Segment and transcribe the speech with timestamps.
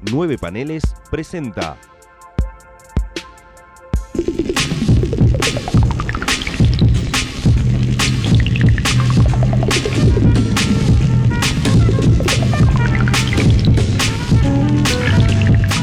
[0.00, 1.76] Nueve Paneles presenta.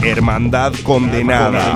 [0.01, 1.75] Hermandad condenada.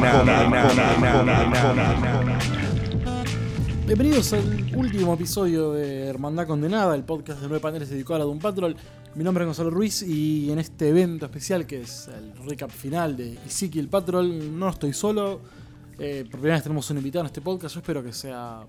[3.86, 4.69] Bienvenidos al
[5.00, 8.76] último episodio de Hermandad Condenada, el podcast de nueve paneles dedicado a la Doom Patrol.
[9.16, 13.16] Mi nombre es Gonzalo Ruiz y en este evento especial que es el recap final
[13.16, 15.40] de Ezekiel Patrol no estoy solo.
[15.98, 17.76] Eh, por primera vez tenemos un invitado en este podcast.
[17.76, 18.66] Yo espero que sea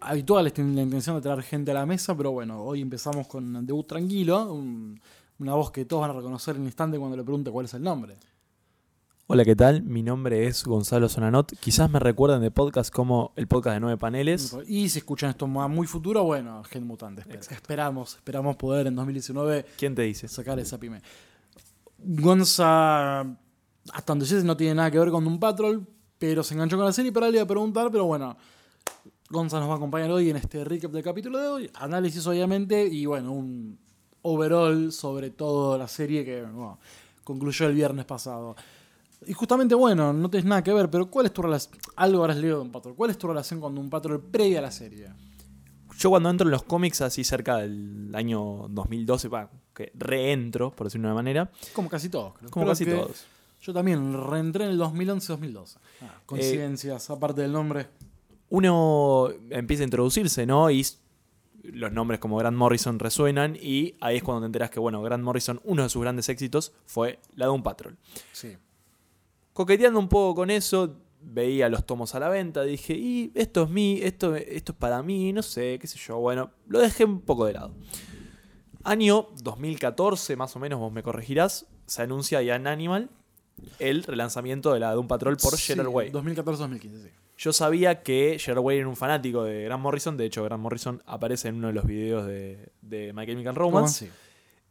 [0.00, 0.44] habitual.
[0.56, 3.84] La intención de traer gente a la mesa, pero bueno, hoy empezamos con un debut
[3.86, 4.52] tranquilo.
[4.52, 5.00] un-
[5.40, 7.82] una voz que todos van a reconocer en instante cuando le pregunte cuál es el
[7.82, 8.16] nombre.
[9.28, 9.82] Hola, ¿qué tal?
[9.82, 11.52] Mi nombre es Gonzalo Sonanot.
[11.58, 14.56] Quizás me recuerden de podcast como el podcast de nueve paneles.
[14.68, 17.22] Y si escuchan esto muy futuro, bueno, Gen Mutante.
[17.22, 20.28] esper- Esperamos, esperamos poder en 2019 ¿Quién te dice?
[20.28, 21.02] sacar esa pyme.
[21.98, 25.84] Gonza, hasta donde yo sé, no tiene nada que ver con un patrol,
[26.18, 28.36] pero se enganchó con la serie, pero ahora le iba a preguntar, pero bueno.
[29.28, 31.70] Gonza nos va a acompañar hoy en este recap del capítulo de hoy.
[31.74, 33.76] Análisis, obviamente, y bueno, un
[34.22, 36.78] overall sobre todo la serie que bueno,
[37.24, 38.54] concluyó el viernes pasado.
[39.26, 41.78] Y justamente, bueno, no tienes nada que ver, pero ¿cuál es tu relación?
[41.96, 42.94] Algo habrás leído de un patrol.
[42.94, 45.08] ¿Cuál es tu relación con un patrol previa a la serie?
[45.98, 50.86] Yo cuando entro en los cómics así cerca del año 2012, va, que reentro, por
[50.86, 52.50] decirlo de una manera, Como casi todos, creo.
[52.50, 53.24] como Creo casi todos.
[53.62, 55.78] Yo también reentré en el 2011-2012.
[56.02, 57.86] Ah, coincidencias, aparte del nombre.
[58.50, 60.70] Uno empieza a introducirse, ¿no?
[60.70, 60.86] Y
[61.62, 65.24] los nombres como Grant Morrison resuenan y ahí es cuando te enteras que, bueno, Grant
[65.24, 67.96] Morrison, uno de sus grandes éxitos fue la de un patrol.
[68.32, 68.56] Sí.
[69.56, 73.70] Coqueteando un poco con eso, veía los tomos a la venta, dije, y esto es
[73.70, 76.18] mí, esto, esto es para mí, no sé, qué sé yo.
[76.18, 77.72] Bueno, lo dejé un poco de lado.
[78.84, 83.08] Año 2014, más o menos, vos me corregirás, se anuncia ya en Animal
[83.78, 86.12] el relanzamiento de la de un patrol por Sí, Gerard Way.
[86.12, 87.08] 2014-2015, sí.
[87.38, 91.02] Yo sabía que Gerard Way era un fanático de Grant Morrison, de hecho Grant Morrison
[91.06, 94.06] aparece en uno de los videos de, de My Chemical Romance.
[94.06, 94.12] Sí.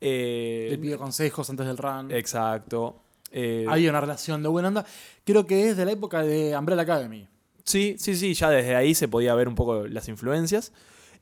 [0.02, 2.12] Eh, Le pidió consejos antes del run.
[2.12, 3.02] exacto.
[3.38, 4.86] Eh, Había una relación de buena onda.
[5.26, 7.28] Creo que es de la época de Umbrella Academy.
[7.66, 10.72] Sí, sí, sí, ya desde ahí se podía ver un poco las influencias.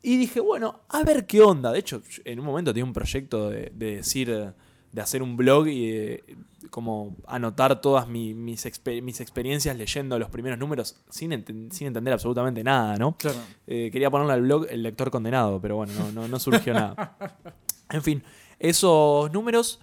[0.01, 1.71] Y dije, bueno, a ver qué onda.
[1.71, 4.53] De hecho, en un momento tenía un proyecto de, de decir,
[4.91, 6.23] de hacer un blog y de,
[6.69, 11.87] como anotar todas mi- mis, exper- mis experiencias leyendo los primeros números sin, enten- sin
[11.87, 13.15] entender absolutamente nada, ¿no?
[13.17, 13.39] Claro.
[13.65, 17.17] Eh, quería ponerle al blog el lector condenado, pero bueno, no, no, no surgió nada.
[17.89, 18.23] En fin,
[18.59, 19.79] esos números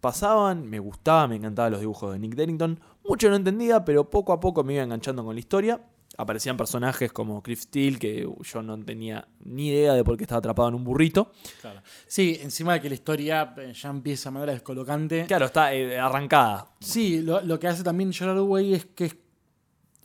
[0.00, 2.80] pasaban, me gustaba, me encantaban los dibujos de Nick Derrington.
[3.06, 5.80] Mucho no entendía, pero poco a poco me iba enganchando con la historia.
[6.16, 10.40] Aparecían personajes como Cliff Steele, que yo no tenía ni idea de por qué estaba
[10.40, 11.30] atrapado en un burrito.
[11.60, 11.80] claro.
[12.06, 15.24] Sí, encima de que la historia eh, ya empieza de manera descolocante.
[15.26, 16.66] Claro, está eh, arrancada.
[16.80, 19.16] Sí, lo, lo que hace también Gerard Way es que es,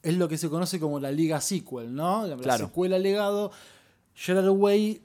[0.03, 2.21] es lo que se conoce como la liga sequel, ¿no?
[2.27, 2.67] La, la Claro.
[2.67, 3.51] secuela legado.
[4.13, 5.01] Gerard Way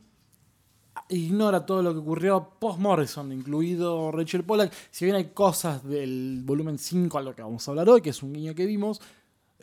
[1.10, 4.72] ignora todo lo que ocurrió post-Morrison, incluido Rachel Pollack.
[4.90, 8.10] Si bien hay cosas del volumen 5 a lo que vamos a hablar hoy, que
[8.10, 9.00] es un guiño que vimos,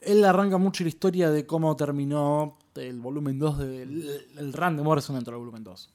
[0.02, 5.16] él arranca mucho la historia de cómo terminó el volumen 2 del el de Morrison
[5.16, 5.94] dentro del volumen 2.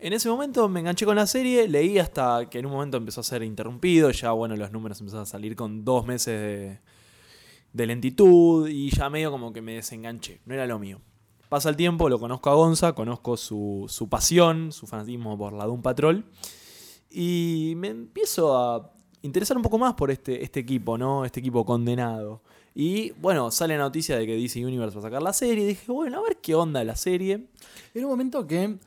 [0.00, 3.20] En ese momento me enganché con la serie, leí hasta que en un momento empezó
[3.20, 6.78] a ser interrumpido, ya bueno, los números empezaron a salir con dos meses
[7.72, 11.00] de lentitud y ya medio como que me desenganché, no era lo mío.
[11.50, 15.66] Pasa el tiempo, lo conozco a Gonza, conozco su, su pasión, su fanatismo por la
[15.66, 16.24] Doom Patrol
[17.10, 21.24] y me empiezo a interesar un poco más por este, este equipo, ¿no?
[21.24, 22.40] Este equipo condenado.
[22.72, 25.66] Y bueno, sale la noticia de que DC Universe va a sacar la serie y
[25.66, 27.48] dije, bueno, a ver qué onda la serie.
[27.94, 28.78] Era un momento que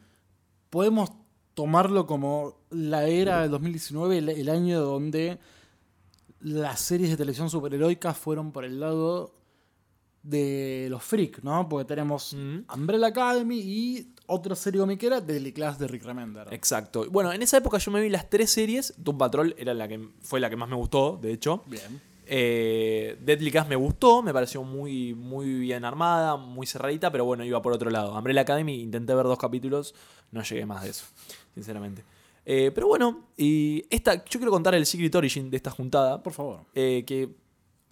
[0.69, 1.11] podemos
[1.55, 5.37] tomarlo como la era del 2019, el, el año donde
[6.39, 9.33] las series de televisión superheroicas fueron por el lado
[10.23, 11.67] de los freak, ¿no?
[11.69, 12.59] Porque tenemos Mm.
[12.73, 16.47] Umbrella Academy y otra serie comiquera, Daily Class de Rick Remender.
[16.53, 17.05] Exacto.
[17.11, 18.93] Bueno, en esa época yo me vi las tres series.
[18.97, 21.63] Doom Patrol era la que fue la que más me gustó, de hecho.
[21.67, 22.01] Bien.
[22.25, 27.43] Eh, Deadly Class me gustó, me pareció muy, muy bien armada, muy cerradita, pero bueno,
[27.43, 28.17] iba por otro lado.
[28.17, 29.93] Umbrella Academy, intenté ver dos capítulos,
[30.31, 31.05] no llegué más de eso,
[31.53, 32.03] sinceramente.
[32.45, 36.31] Eh, pero bueno, y esta, yo quiero contar el Secret Origin de esta juntada, Por
[36.33, 36.61] favor.
[36.73, 37.29] eh, que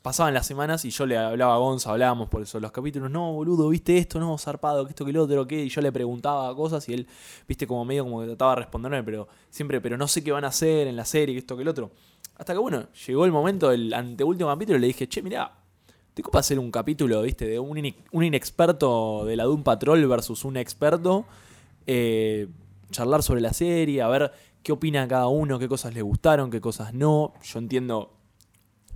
[0.01, 3.33] pasaban las semanas y yo le hablaba a Gonza, hablábamos por eso los capítulos, no,
[3.33, 6.55] boludo, viste esto, no, zarpado, que esto, que lo otro, que, y yo le preguntaba
[6.55, 7.07] cosas y él,
[7.47, 10.43] viste, como medio como que trataba de responderme, pero siempre, pero no sé qué van
[10.43, 11.91] a hacer en la serie, que esto, que el otro.
[12.37, 15.51] Hasta que bueno, llegó el momento del anteúltimo capítulo y le dije, che, mirá,
[16.15, 20.07] ¿te copa hacer un capítulo, viste, de un, ine- un inexperto de la Doom Patrol
[20.07, 21.25] versus un experto?
[21.85, 22.47] Eh,
[22.89, 24.31] charlar sobre la serie, a ver
[24.63, 27.33] qué opina cada uno, qué cosas le gustaron, qué cosas no.
[27.43, 28.13] Yo entiendo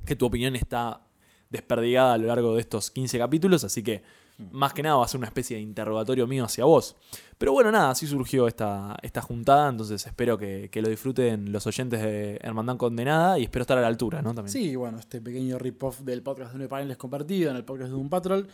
[0.06, 1.02] que tu opinión está
[1.50, 4.04] desperdigada a lo largo de estos 15 capítulos, así que
[4.52, 6.98] más que nada va a ser una especie de interrogatorio mío hacia vos.
[7.38, 11.66] Pero bueno, nada, así surgió esta, esta juntada, entonces espero que, que lo disfruten los
[11.68, 14.34] oyentes de Hermandad Condenada y espero estar a la altura, ¿no?
[14.34, 14.52] También.
[14.52, 17.96] Sí, bueno, este pequeño rip-off del podcast de Nueve Paneles compartido en el podcast de
[17.96, 18.48] un Patrol,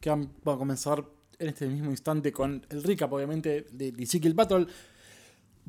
[0.00, 1.04] que van- va a comenzar
[1.38, 4.66] en este mismo instante con el recap, obviamente, de Kill Patrol.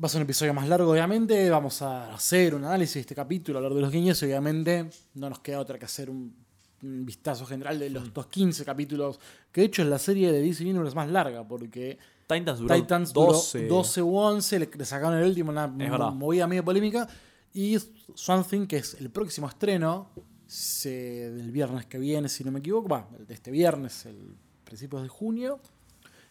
[0.02, 1.50] Va a ser un episodio más largo, obviamente.
[1.50, 5.40] Vamos a hacer un análisis de este capítulo, hablar de los guiños obviamente no nos
[5.40, 6.34] queda otra que hacer un,
[6.82, 9.20] un vistazo general de los, estos 15 capítulos,
[9.52, 13.12] que de hecho es la serie de DC Universe más larga, porque Titans duró Titans
[13.12, 13.66] duró 12.
[13.66, 15.66] 12 u 11, le, le sacaron el último, una
[16.10, 17.06] movida medio polémica.
[17.52, 17.76] Y
[18.14, 20.10] Something, que es el próximo estreno,
[20.46, 25.02] se- del viernes que viene, si no me equivoco, va, de este viernes, el principios
[25.02, 25.58] de junio,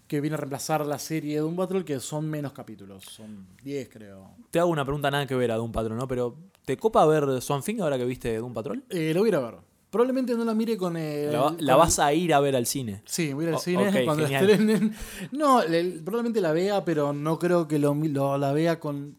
[0.10, 3.88] que viene a reemplazar la serie de Doom Patrol, que son menos capítulos, son 10
[3.90, 4.32] creo.
[4.52, 6.08] Te hago una pregunta nada que ver a Doom Patrol, ¿no?
[6.08, 6.36] Pero
[6.66, 8.84] ¿te copa ver Swan Thing ahora que viste Doom Patrol?
[8.90, 9.56] Eh, lo voy a ir a ver.
[9.92, 11.32] Probablemente no la mire con el...
[11.32, 13.02] La, va- la con- vas a ir a ver al cine.
[13.06, 14.94] Sí, voy a ir al O- cine cuando la estrenen.
[15.32, 19.16] No, le- probablemente la vea, pero no creo que lo, lo- la vea con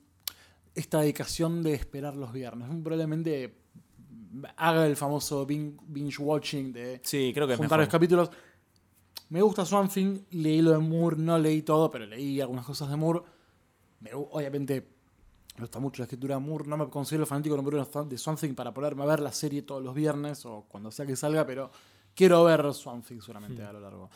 [0.75, 2.69] esta dedicación de esperar los viernes.
[2.83, 3.55] Probablemente
[4.57, 7.87] haga el famoso bin- binge watching de Sí, creo que juntar mejor.
[7.87, 8.31] los capítulos.
[9.31, 12.91] Me gusta Swamp Thing, leí lo de Moore, no leí todo, pero leí algunas cosas
[12.91, 13.23] de Moore.
[14.01, 14.89] Me obviamente
[15.57, 18.41] me gusta mucho la escritura de Moore, no me considero fanático número uno de Swamp
[18.41, 21.47] Thing para ponerme a ver la serie todos los viernes o cuando sea que salga,
[21.47, 21.71] pero
[22.15, 24.11] quiero ver Swamp Thing seguramente a lo largo.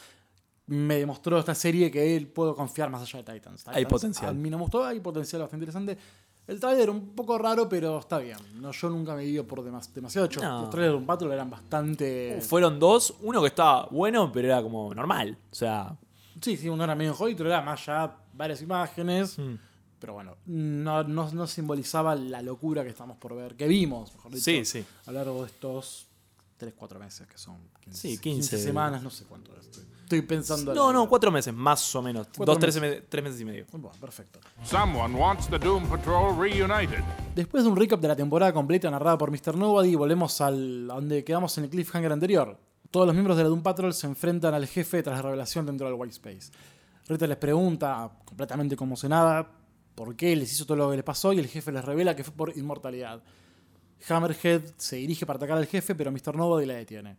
[0.66, 3.68] Me demostró esta serie que él puedo confiar más allá de Titans.
[3.68, 4.30] Hay Titans, potencial.
[4.30, 5.98] A mí no me gustó, hay potencial bastante interesante.
[6.46, 8.36] El trailer un poco raro, pero está bien.
[8.60, 10.28] No, yo nunca me dio por demas- demasiado.
[10.42, 10.60] No.
[10.62, 12.38] los trailers de un Patrol eran bastante.
[12.42, 15.38] Fueron dos, uno que estaba bueno, pero era como normal.
[15.50, 15.96] O sea,
[16.42, 19.38] Sí, sí, uno era medio jodido, era más ya varias imágenes.
[19.38, 19.54] mm.
[20.00, 24.32] Pero bueno, no, no, no simbolizaba la locura que estamos por ver, que vimos, mejor
[24.32, 24.84] dicho, sí, sí.
[25.06, 26.08] a lo largo de estos
[26.58, 28.58] 3, 4 meses, que son 15, Sí, 15.
[28.58, 29.70] semanas, no sé cuánto es.
[30.04, 30.74] Estoy, pensando.
[30.74, 32.26] No, no, cuatro meses, más o menos.
[32.36, 33.00] Cuatro Dos, tres, meses.
[33.00, 33.66] me- tres meses y medio.
[33.72, 34.38] Bueno, perfecto.
[34.64, 37.02] Someone wants the Doom Patrol reunited.
[37.34, 39.56] Después de un recap de la temporada completa narrada por Mr.
[39.56, 42.58] Nobody, volvemos al a donde quedamos en el cliffhanger anterior.
[42.90, 45.86] Todos los miembros de la Doom Patrol se enfrentan al jefe tras la revelación dentro
[45.88, 46.52] del White Space.
[47.08, 49.50] Rita les pregunta, completamente conmocionada,
[49.94, 52.22] por qué les hizo todo lo que les pasó y el jefe les revela que
[52.24, 53.22] fue por inmortalidad.
[54.08, 56.36] Hammerhead se dirige para atacar al jefe, pero Mr.
[56.36, 57.16] Nobody la detiene.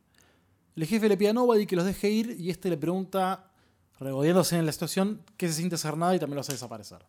[0.76, 3.50] El jefe le pide a Nobody que los deje ir y este le pregunta,
[3.98, 7.06] regodeándose en la situación, qué se siente ser nada y también lo hace desaparecer.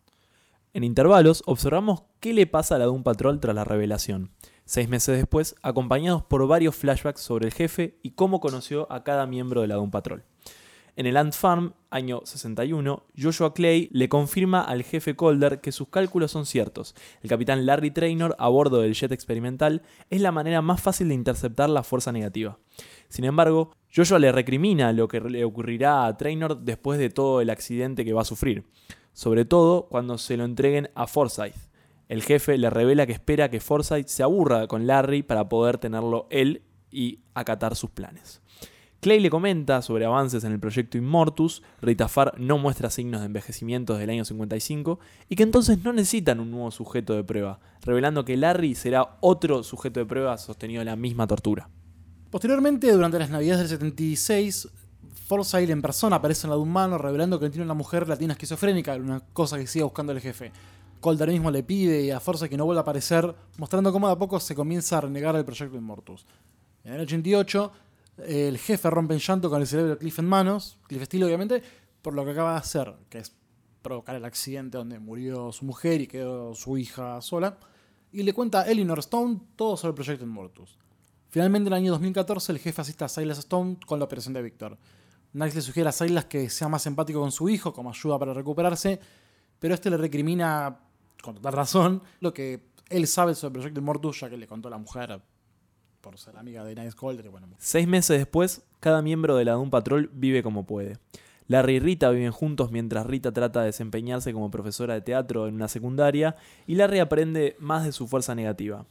[0.73, 4.31] En intervalos, observamos qué le pasa a la Doom Patrol tras la revelación.
[4.63, 9.27] Seis meses después, acompañados por varios flashbacks sobre el jefe y cómo conoció a cada
[9.27, 10.23] miembro de la Doom Patrol.
[10.97, 15.89] En el Ant Farm, año 61, Joshua Clay le confirma al jefe Calder que sus
[15.89, 16.95] cálculos son ciertos.
[17.21, 21.13] El capitán Larry Traynor, a bordo del jet experimental, es la manera más fácil de
[21.13, 22.57] interceptar la fuerza negativa.
[23.09, 27.49] Sin embargo, Joshua le recrimina lo que le ocurrirá a Traynor después de todo el
[27.49, 28.65] accidente que va a sufrir,
[29.13, 31.55] sobre todo cuando se lo entreguen a Forsyth.
[32.09, 36.27] El jefe le revela que espera que Forsyth se aburra con Larry para poder tenerlo
[36.29, 36.61] él
[36.91, 38.41] y acatar sus planes.
[38.99, 43.27] Clay le comenta sobre avances en el proyecto Immortus, Rita Farr no muestra signos de
[43.27, 44.99] envejecimiento desde el año 55
[45.29, 49.61] y que entonces no necesitan un nuevo sujeto de prueba, revelando que Larry será otro
[49.61, 51.69] sujeto de prueba sostenido de la misma tortura.
[52.29, 54.67] Posteriormente, durante las navidades del 76,
[55.27, 58.33] Forsyth en persona aparece en la de un humano revelando que tiene una mujer latina
[58.33, 60.51] esquizofrénica, una cosa que sigue buscando el jefe.
[61.01, 64.17] Calder mismo le pide a Forsyth que no vuelva a aparecer, mostrando cómo de a
[64.17, 66.25] poco se comienza a renegar el proyecto Immortus.
[66.83, 67.71] En el 88,
[68.25, 71.61] el jefe rompe en llanto con el cerebro de Cliff en manos, Cliff Steele obviamente,
[72.01, 73.31] por lo que acaba de hacer, que es
[73.81, 77.57] provocar el accidente donde murió su mujer y quedó su hija sola,
[78.11, 80.77] y le cuenta a Eleanor Stone todo sobre el proyecto Immortus.
[81.29, 84.41] Finalmente, en el año 2014, el jefe asiste a Silas Stone con la operación de
[84.41, 84.77] Victor.
[85.33, 88.33] Nice le sugiere a Silas que sea más empático con su hijo como ayuda para
[88.33, 88.99] recuperarse,
[89.59, 90.79] pero este le recrimina,
[91.21, 94.69] con total razón, lo que él sabe sobre el proyecto Immortus, ya que le contó
[94.69, 95.21] a la mujer
[96.01, 97.25] por ser amiga de Nice Calder.
[97.25, 100.97] y Bueno, Seis meses después, cada miembro de la Doom Patrol vive como puede.
[101.47, 105.55] Larry y Rita viven juntos mientras Rita trata de desempeñarse como profesora de teatro en
[105.55, 108.85] una secundaria y Larry aprende más de su fuerza negativa.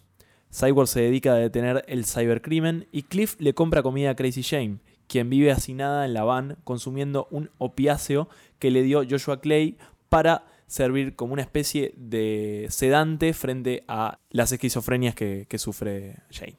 [0.52, 4.78] Cyborg se dedica a detener el cybercrimen y Cliff le compra comida a Crazy Jane,
[5.06, 9.76] quien vive hacinada en la van consumiendo un opiáceo que le dio Joshua Clay
[10.08, 16.58] para servir como una especie de sedante frente a las esquizofrenias que, sufre Jane.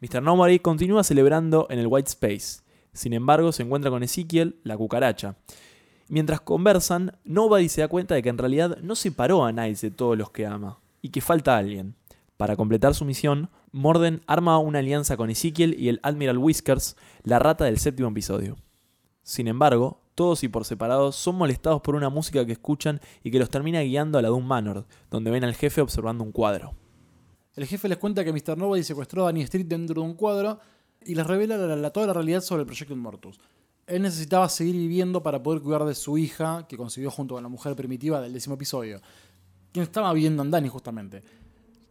[0.00, 0.22] Mr.
[0.22, 2.62] Nobody continúa celebrando en el White Space.
[2.92, 5.36] Sin embargo, se encuentra con Ezekiel, la cucaracha.
[6.08, 9.90] Mientras conversan, Nobody se da cuenta de que en realidad no separó a Niles de
[9.90, 11.94] todos los que ama, y que falta alguien.
[12.38, 17.40] Para completar su misión, Morden arma una alianza con Ezekiel y el Admiral Whiskers, la
[17.40, 18.56] rata del séptimo episodio.
[19.24, 23.40] Sin embargo, todos y por separado son molestados por una música que escuchan y que
[23.40, 26.74] los termina guiando a la Doom Manor, donde ven al jefe observando un cuadro.
[27.56, 28.56] El jefe les cuenta que Mr.
[28.56, 30.60] Nobody secuestró a Danny Street dentro de un cuadro
[31.04, 33.40] y les revela la- la- toda la realidad sobre el proyecto Mortus.
[33.88, 37.48] Él necesitaba seguir viviendo para poder cuidar de su hija, que concibió junto con la
[37.48, 39.00] mujer primitiva del décimo episodio,
[39.72, 41.22] quien estaba viviendo en Danny justamente.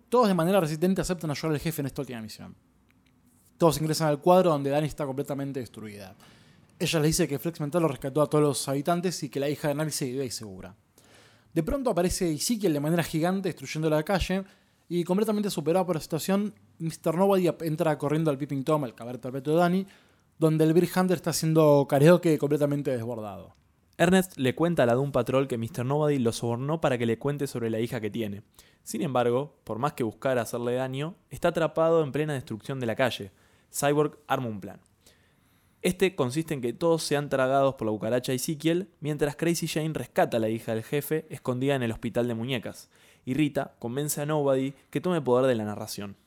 [0.09, 2.55] Todos de manera resistente aceptan ayudar al jefe en esta última misión.
[3.57, 6.15] Todos ingresan al cuadro donde Danny está completamente destruida.
[6.79, 9.49] Ella le dice que Flex Mental lo rescató a todos los habitantes y que la
[9.49, 10.75] hija de Danny sigue viva y segura.
[11.53, 14.43] De pronto aparece Ezekiel de manera gigante destruyendo la calle
[14.87, 17.15] y completamente superado por la situación, Mr.
[17.15, 19.87] Nobody entra corriendo al Peeping Tom, el cabaret perpetuo de Danny,
[20.37, 23.55] donde el Beer Hunter está haciendo karaoke completamente desbordado.
[23.99, 25.83] Ernest le cuenta a la Doom Patrol que Mr.
[25.83, 28.43] Nobody lo sobornó para que le cuente sobre la hija que tiene.
[28.83, 32.95] Sin embargo, por más que buscara hacerle daño, está atrapado en plena destrucción de la
[32.95, 33.31] calle.
[33.73, 34.79] Cyborg arma un plan.
[35.81, 40.37] Este consiste en que todos sean tragados por la cucaracha Ezekiel, mientras Crazy Jane rescata
[40.37, 42.91] a la hija del jefe escondida en el hospital de muñecas,
[43.25, 46.17] y Rita convence a Nobody que tome poder de la narración.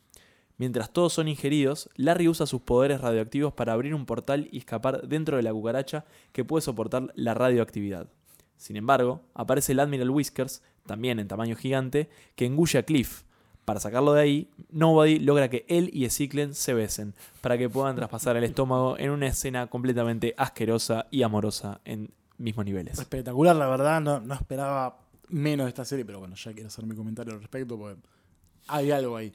[0.61, 5.09] Mientras todos son ingeridos, Larry usa sus poderes radioactivos para abrir un portal y escapar
[5.09, 8.09] dentro de la cucaracha que puede soportar la radioactividad.
[8.59, 13.23] Sin embargo, aparece el Admiral Whiskers, también en tamaño gigante, que engulle a Cliff.
[13.65, 17.97] Para sacarlo de ahí, Nobody logra que él y Ezekiel se besen, para que puedan
[17.97, 22.99] traspasar el estómago en una escena completamente asquerosa y amorosa en mismos niveles.
[22.99, 24.99] Espectacular, la verdad, no, no esperaba
[25.31, 27.99] menos de esta serie, pero bueno, ya quiero hacer mi comentario al respecto porque
[28.69, 29.33] hay algo ahí.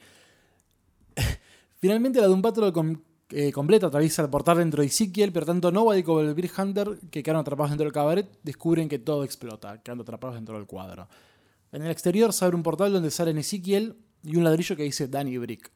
[1.86, 3.00] Finalmente la Doom Patrol com-
[3.30, 7.22] eh, atraviesa el portal dentro de Ezekiel, pero tanto Nobody como el Beer Hunter, que
[7.22, 11.08] quedaron atrapados dentro del cabaret, descubren que todo explota, quedando atrapados dentro del cuadro.
[11.70, 15.06] En el exterior se abre un portal donde salen Ezekiel y un ladrillo que dice
[15.06, 15.70] Danny Brick.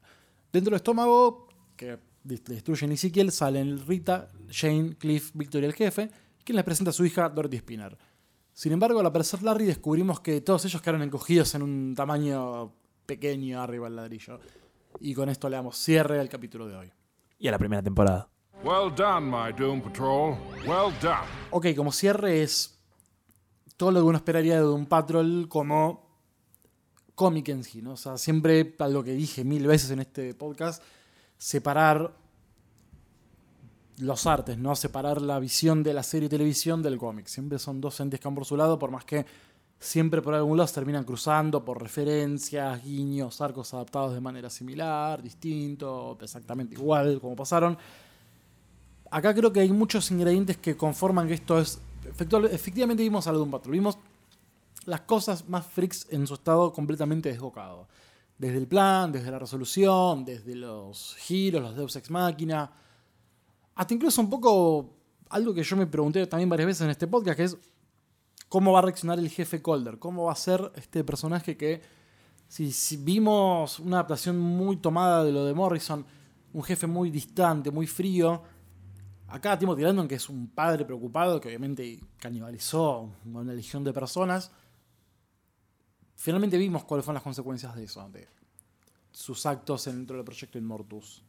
[0.52, 6.10] Dentro del estómago, que destruyen Ezekiel, salen Rita, Jane, Cliff, Victor y el jefe,
[6.42, 7.96] quien les presenta a su hija Dorothy Spinner.
[8.52, 12.72] Sin embargo, al aparecer Larry descubrimos que todos ellos quedaron encogidos en un tamaño
[13.06, 14.40] pequeño arriba del ladrillo.
[14.98, 16.92] Y con esto le damos cierre al capítulo de hoy.
[17.38, 18.28] Y a la primera temporada.
[18.62, 20.36] Well done, my Doom Patrol.
[20.66, 21.26] Well done.
[21.50, 22.78] Ok, como cierre es
[23.76, 26.10] todo lo que uno esperaría de un Patrol como
[27.14, 27.92] cómic en sí, ¿no?
[27.92, 30.82] O sea, siempre algo que dije mil veces en este podcast,
[31.38, 32.14] separar
[33.98, 34.76] los artes, ¿no?
[34.76, 37.26] Separar la visión de la serie de televisión del cómic.
[37.26, 39.24] Siempre son dos entes que van por su lado, por más que
[39.80, 46.18] siempre por algún lado terminan cruzando por referencias, guiños, arcos adaptados de manera similar, distinto,
[46.20, 47.78] exactamente igual, como pasaron.
[49.10, 51.80] Acá creo que hay muchos ingredientes que conforman que esto es.
[52.50, 53.72] Efectivamente vimos algo de un patrón.
[53.72, 53.98] Vimos
[54.84, 57.88] las cosas más freaks en su estado completamente desbocado.
[58.36, 62.70] Desde el plan, desde la resolución, desde los giros, los Deus Ex Máquina.
[63.74, 64.90] Hasta incluso un poco
[65.30, 67.56] algo que yo me pregunté también varias veces en este podcast, que es
[68.50, 69.98] cómo va a reaccionar el jefe Calder.
[69.98, 71.80] Cómo va a ser este personaje que,
[72.48, 76.04] si, si vimos una adaptación muy tomada de lo de Morrison,
[76.52, 78.42] un jefe muy distante, muy frío.
[79.28, 83.92] Acá Timothy Landon, que es un padre preocupado, que obviamente canibalizó a una legión de
[83.92, 84.50] personas.
[86.16, 88.26] Finalmente vimos cuáles fueron las consecuencias de eso, de
[89.12, 91.22] sus actos dentro del proyecto Inmortus.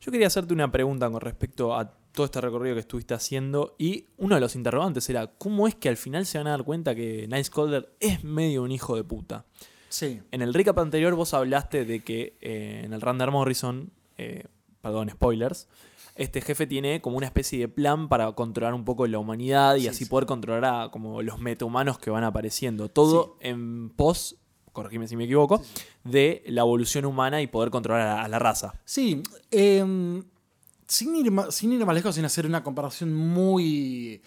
[0.00, 4.06] Yo quería hacerte una pregunta con respecto a todo este recorrido que estuviste haciendo y
[4.16, 6.94] uno de los interrogantes era ¿cómo es que al final se van a dar cuenta
[6.94, 9.44] que Nice Calder es medio un hijo de puta?
[9.88, 10.20] Sí.
[10.30, 14.44] En el recap anterior vos hablaste de que eh, en el Randall Morrison, eh,
[14.80, 15.68] perdón, spoilers,
[16.16, 19.82] este jefe tiene como una especie de plan para controlar un poco la humanidad y
[19.82, 20.10] Sí, así sí.
[20.10, 22.88] poder controlar a como los metahumanos que van apareciendo.
[22.88, 24.36] Todo en pos,
[24.72, 25.60] corregime si me equivoco,
[26.04, 28.74] de la evolución humana y poder controlar a, a la raza.
[28.84, 30.22] Sí, em,
[30.86, 34.20] sin, ir sin ir más lejos, sin hacer una comparación muy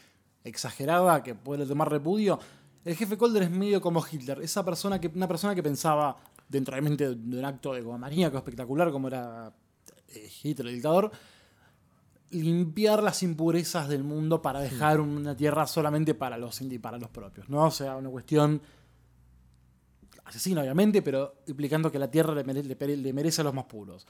[0.44, 2.40] exagerada que puede tomar repudio,
[2.86, 6.76] el jefe Calder es medio como Hitler, esa persona que, una persona que pensaba dentro
[6.76, 9.54] de, mente de un acto de maníaco espectacular como era
[10.08, 11.12] eh, Hitler, el dictador,
[12.30, 17.10] limpiar las impurezas del mundo para dejar una tierra solamente para los indi- para los
[17.10, 17.66] propios, ¿no?
[17.66, 18.62] O sea, una cuestión
[20.26, 23.54] asesina, obviamente, pero implicando que la tierra le, mere- le pere- le merece a los
[23.54, 24.06] más puros.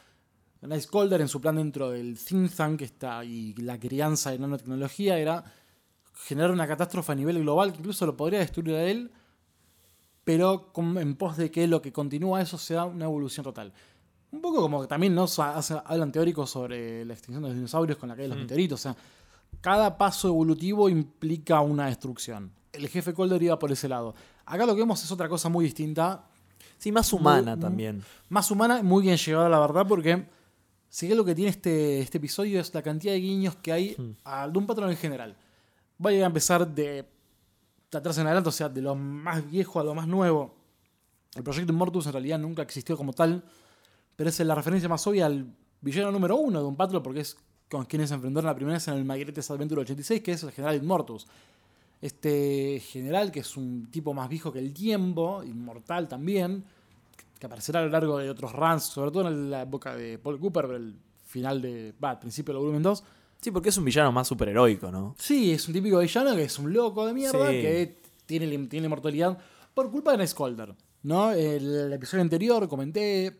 [0.61, 5.17] Nice Calder, en su plan dentro del think tank está, y la crianza de nanotecnología,
[5.17, 5.43] era
[6.25, 9.11] generar una catástrofe a nivel global que incluso lo podría destruir a él,
[10.23, 13.71] pero con- en pos de que lo que continúa eso sea una evolución total.
[14.31, 15.27] Un poco como que también ¿no?
[15.27, 18.39] Sa- hace- hablan teóricos sobre la extinción de los dinosaurios con la caída de los
[18.43, 18.79] meteoritos.
[18.79, 18.95] O sea,
[19.61, 22.51] cada paso evolutivo implica una destrucción.
[22.73, 24.13] El jefe Colder iba por ese lado.
[24.45, 26.27] Acá lo que vemos es otra cosa muy distinta,
[26.79, 28.03] Sí, más humana Muy- también.
[28.29, 30.27] más humana, muy bien llevada, la verdad, porque
[30.89, 33.95] sí que lo que tiene este, este episodio es la cantidad de guiños que hay
[33.97, 34.11] Hmm.
[34.23, 35.35] a Doom Patrol en general.
[35.97, 37.05] Voy a empezar de,
[37.91, 40.55] de atrás en adelante, o sea, de lo más viejo a lo más nuevo.
[41.35, 43.43] El proyecto Immortus en realidad nunca existió como tal,
[44.15, 45.45] pero es la referencia más obvia al
[45.81, 47.37] villano número uno de Doom Patrol, porque es
[47.69, 50.51] con quienes se enfrentaron la primera vez en el Magretes Adventure 86, que es el
[50.51, 51.27] general Immortus.
[52.01, 56.63] Este general, que es un tipo más viejo que el tiempo, inmortal también,
[57.39, 60.39] que aparecerá a lo largo de otros runs, sobre todo en la época de Paul
[60.39, 61.93] Cooper, pero el final de.
[62.03, 63.03] Va, al principio del volumen 2.
[63.41, 65.15] Sí, porque es un villano más superheroico, ¿no?
[65.19, 67.61] Sí, es un típico villano que es un loco de mierda, Sí.
[67.61, 69.37] que tiene, tiene inmortalidad
[69.73, 71.31] por culpa de Nightcrawler, ¿no?
[71.31, 73.37] El, el episodio anterior comenté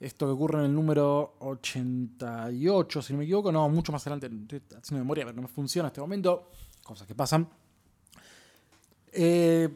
[0.00, 4.26] esto que ocurre en el número 88, si no me equivoco, no, mucho más adelante,
[4.56, 6.50] estoy haciendo memoria, pero no me funciona en este momento,
[6.84, 7.48] cosas que pasan.
[9.12, 9.68] Eh,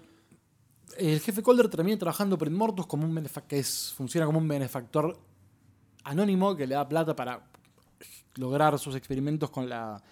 [0.98, 5.18] el jefe Calder termina trabajando por Immortus como un que es, funciona como un benefactor
[6.04, 7.44] anónimo que le da plata para
[8.36, 10.02] lograr sus experimentos con la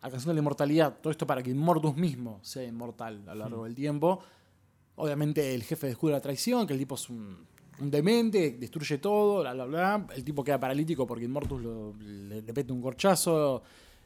[0.00, 0.98] alcanzando la inmortalidad.
[1.00, 4.20] Todo esto para que Immortus mismo sea inmortal a lo largo del tiempo.
[4.96, 7.44] Obviamente el jefe descubre la traición, que el tipo es un,
[7.80, 10.06] un demente, destruye todo, bla, bla, bla.
[10.14, 13.62] El tipo queda paralítico porque Immortus lo- le, le peta un corchazo.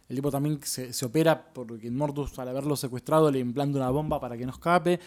[0.09, 4.19] El tipo también se, se opera porque Immortus al haberlo secuestrado le implanta una bomba
[4.19, 4.99] para que no escape.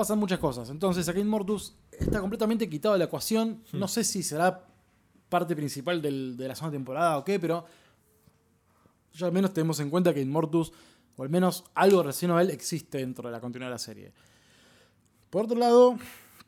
[0.00, 0.70] Pasan muchas cosas.
[0.70, 3.62] Entonces acá Immortus está completamente quitado de la ecuación.
[3.74, 4.64] No sé si será
[5.28, 7.66] parte principal del- de la segunda temporada o qué, pero
[9.12, 10.72] ya al menos tenemos en cuenta que Immortus,
[11.16, 14.12] o al menos algo relacionado a él, existe dentro de la continuidad de la serie.
[15.28, 15.98] Por otro lado,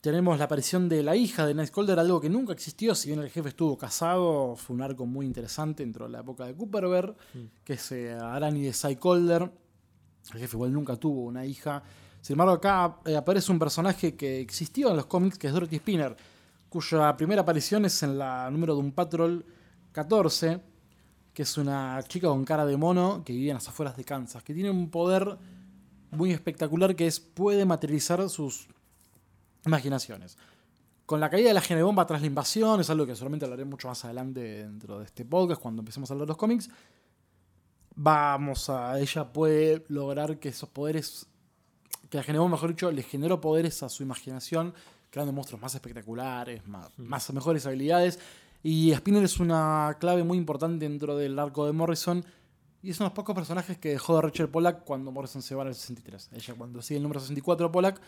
[0.00, 3.28] tenemos la aparición de la hija de Nightcrawler, algo que nunca existió, si bien el
[3.28, 7.14] jefe estuvo casado, fue un arco muy interesante dentro de la época de Cooperberg,
[7.64, 9.52] que es eh, Arani de Psycholder.
[10.32, 11.82] El jefe igual nunca tuvo una hija.
[12.22, 15.76] Sin embargo, acá eh, aparece un personaje que existió en los cómics, que es Dorothy
[15.76, 16.16] Spinner,
[16.68, 19.44] cuya primera aparición es en la número de un Patrol
[19.92, 20.60] 14,
[21.35, 24.42] que es una chica con cara de mono que vive en las afueras de Kansas,
[24.42, 25.37] que tiene un poder
[26.12, 28.68] muy espectacular que es puede materializar sus
[29.66, 30.38] imaginaciones.
[31.06, 33.88] Con la caída de la genebomba tras la invasión, es algo que solamente hablaré mucho
[33.88, 36.70] más adelante dentro de este podcast, cuando empecemos a hablar de los cómics,
[37.94, 41.26] vamos a, ella puede lograr que esos poderes,
[42.12, 44.75] que la genebomba, mejor dicho, le generó poderes a su imaginación,
[45.09, 48.18] creando monstruos más espectaculares, más, más mejores habilidades.
[48.62, 52.22] Y Spinner es una clave muy importante dentro del arco de Morrison.
[52.83, 55.55] Y es uno de los pocos personajes que dejó de Richard Pollack cuando Morrison se
[55.55, 56.33] va en el 63.
[56.35, 57.98] Ella, cuando sigue el número 64 de Pollack,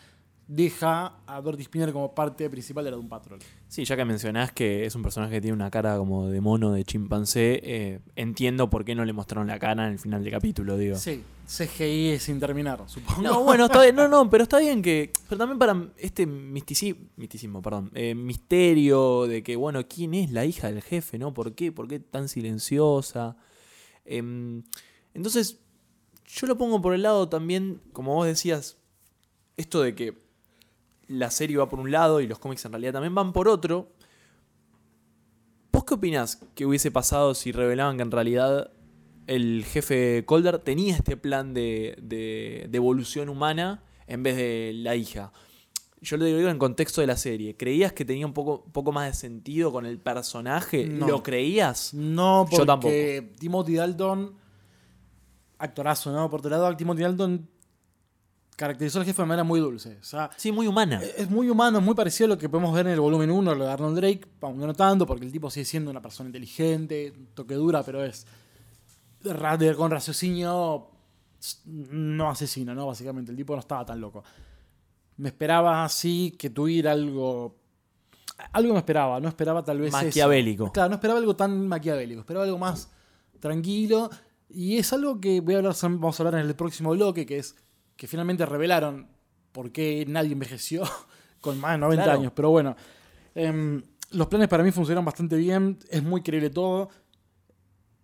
[0.47, 3.39] deja a Dorothy Spinner como parte principal de la Doom Patrol.
[3.67, 6.71] Sí, ya que mencionás que es un personaje que tiene una cara como de mono,
[6.71, 10.31] de chimpancé, eh, entiendo por qué no le mostraron la cara en el final del
[10.31, 10.97] capítulo, digo.
[10.97, 13.21] Sí, CGI sin terminar, supongo.
[13.21, 15.11] No, bueno, está bien, no, no, pero está bien que.
[15.27, 20.45] Pero también para este misticismo, misticismo perdón, eh, misterio de que, bueno, ¿quién es la
[20.45, 21.33] hija del jefe, no?
[21.33, 21.71] ¿Por qué?
[21.71, 23.35] ¿Por qué tan silenciosa?
[24.05, 24.63] Em,
[25.15, 25.59] entonces,
[26.27, 28.77] yo lo pongo por el lado también, como vos decías,
[29.57, 30.24] esto de que
[31.07, 33.91] la serie va por un lado y los cómics en realidad también van por otro.
[35.71, 38.71] ¿Vos qué opinás que hubiese pasado si revelaban que en realidad
[39.27, 44.95] el jefe Colder tenía este plan de, de- de evolución humana en vez de la
[44.95, 45.31] hija?
[46.01, 47.57] Yo lo digo en contexto de la serie.
[47.57, 50.85] ¿Creías que tenía un poco, poco más de sentido con el personaje?
[50.85, 51.07] No.
[51.07, 51.93] ¿Lo creías?
[51.93, 54.35] No, Yo porque Timothy Dalton,
[55.57, 56.29] actorazo, ¿no?
[56.29, 57.49] Por otro lado, Timothy Dalton
[58.55, 59.97] caracterizó al jefe de manera muy dulce.
[59.99, 61.01] O sea, Sí, muy humana.
[61.17, 63.55] es muy humano, es muy parecido a lo que podemos ver en el volumen 1,
[63.55, 67.13] lo de Arnold Drake, aunque no tanto, porque el tipo sigue siendo una persona inteligente,
[67.33, 68.25] toque dura, pero es
[69.77, 70.87] con raciocinio
[71.65, 72.87] no asesino, ¿no?
[72.87, 74.23] Básicamente, el tipo no estaba tan loco.
[75.17, 77.55] Me esperaba así que tuviera algo.
[78.51, 79.93] Algo me esperaba, no esperaba tal vez.
[79.93, 80.03] eso.
[80.05, 80.71] Maquiavélico.
[80.71, 82.89] Claro, no esperaba algo tan maquiavélico, esperaba algo más
[83.39, 84.09] tranquilo.
[84.49, 87.37] Y es algo que voy a hablar, vamos a hablar en el próximo bloque, que
[87.39, 87.55] es
[87.95, 89.07] que finalmente revelaron
[89.51, 90.83] por qué nadie envejeció
[91.41, 92.19] con más de 90 Claro.
[92.19, 92.31] años.
[92.35, 92.75] Pero bueno,
[93.33, 93.81] em,
[94.11, 96.89] los planes para mí funcionaron bastante bien, es muy creíble todo.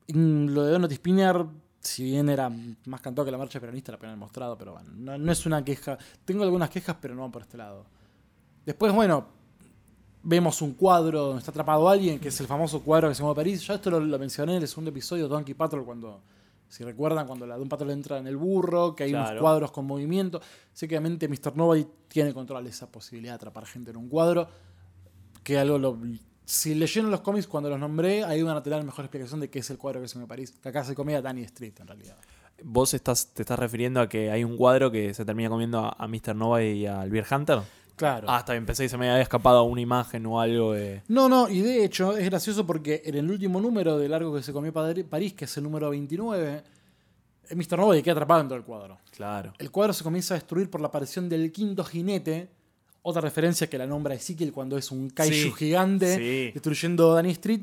[0.07, 1.45] Mm, Lo de Donald Spinner,
[1.79, 2.49] si bien era
[2.85, 5.63] más cantado que la marcha peronista, la pena mostrado, pero bueno, no, no es una
[5.63, 5.97] queja.
[6.25, 7.85] Tengo algunas quejas, pero no van por este lado.
[8.65, 9.25] Después, bueno,
[10.23, 13.33] vemos un cuadro donde está atrapado alguien, que es el famoso cuadro que se llama
[13.35, 13.65] París.
[13.65, 16.21] Ya esto lo, lo mencioné en el segundo episodio de Donkey Patrol, cuando,
[16.71, 19.85] si recuerdan, cuando la Doom Patrol entra en el burro, que hay unos cuadros con
[19.85, 20.41] movimiento.
[20.71, 21.53] Sé que obviamente Mr.
[21.53, 24.47] Nobody tiene control de esa posibilidad de atrapar gente en un cuadro.
[25.43, 25.99] Que algo lo.
[26.45, 29.59] Si leyeron los cómics cuando los nombré, ahí van a tener mejor explicación de qué
[29.59, 30.53] es el cuadro que se llama París.
[30.63, 32.15] Que acá se comía Danny Street, en realidad.
[32.63, 35.95] vos estás, te estás refiriendo a que hay un cuadro que se termina comiendo a,
[35.97, 36.35] a Mr.
[36.35, 37.59] Nova y al Beer Hunter.
[38.01, 38.25] Claro.
[38.27, 41.03] Ah, está bien, pensé que se me había escapado una imagen o algo de.
[41.07, 44.41] No, no, y de hecho es gracioso porque en el último número de largo que
[44.41, 46.63] se comió París, que es el número 29,
[47.49, 47.77] eh, Mr.
[47.77, 48.97] Nobody queda atrapado dentro del cuadro.
[49.11, 49.53] Claro.
[49.59, 52.49] El cuadro se comienza a destruir por la aparición del quinto jinete.
[53.03, 56.51] Otra referencia que la nombra Ezekiel cuando es un kaiju Sí, gigante sí.
[56.53, 57.61] destruyendo Danny Street.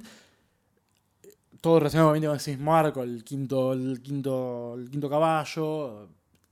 [1.61, 6.07] Todo relacionado obviamente con el sismo arco, el quinto, el quinto, el quinto caballo,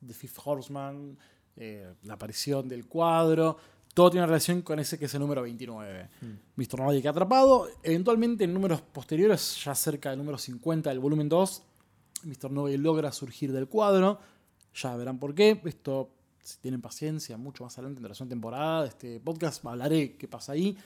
[0.05, 1.16] The Fifth Horseman,
[1.55, 3.57] eh, la aparición del cuadro.
[3.96, 6.11] Todo tiene relación con ese que es el número 29.
[6.56, 6.78] Mr.
[6.78, 7.66] Nobody queda atrapado.
[7.82, 11.62] Eventualmente en números posteriores, ya cerca del número 50 del volumen 2,
[12.24, 12.50] Mr.
[12.50, 14.18] Nobody logra surgir del cuadro.
[14.74, 15.62] Ya verán por qué.
[15.64, 16.11] Esto,
[16.42, 20.28] si tienen paciencia, mucho más adelante en la segunda temporada de este podcast hablaré qué
[20.28, 20.76] pasa ahí.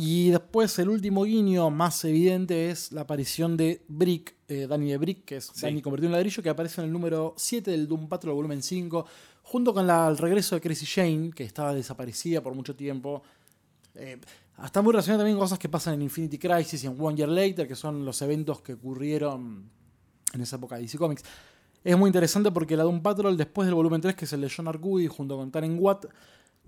[0.00, 4.96] Y después el último guiño más evidente es la aparición de Brick, eh, Danny de
[4.96, 5.62] Brick, que es Sí.
[5.62, 9.04] Danny convertido en ladrillo, que aparece en el número 7 del Doom Patrol volumen 5,
[9.42, 13.22] junto con la- el regreso de Crazy Jane, que estaba desaparecida por mucho tiempo.
[13.96, 14.20] Eh,
[14.64, 17.28] está muy relacionado también con cosas que pasan en Infinity Crisis y en One Year
[17.28, 19.68] Later, que son los eventos que ocurrieron
[20.32, 21.24] en esa época de DC Comics.
[21.82, 24.52] Es muy interesante porque la Doom Patrol, después del volumen 3, que es el de
[24.54, 26.06] John Arcudi, junto con Taren Watt,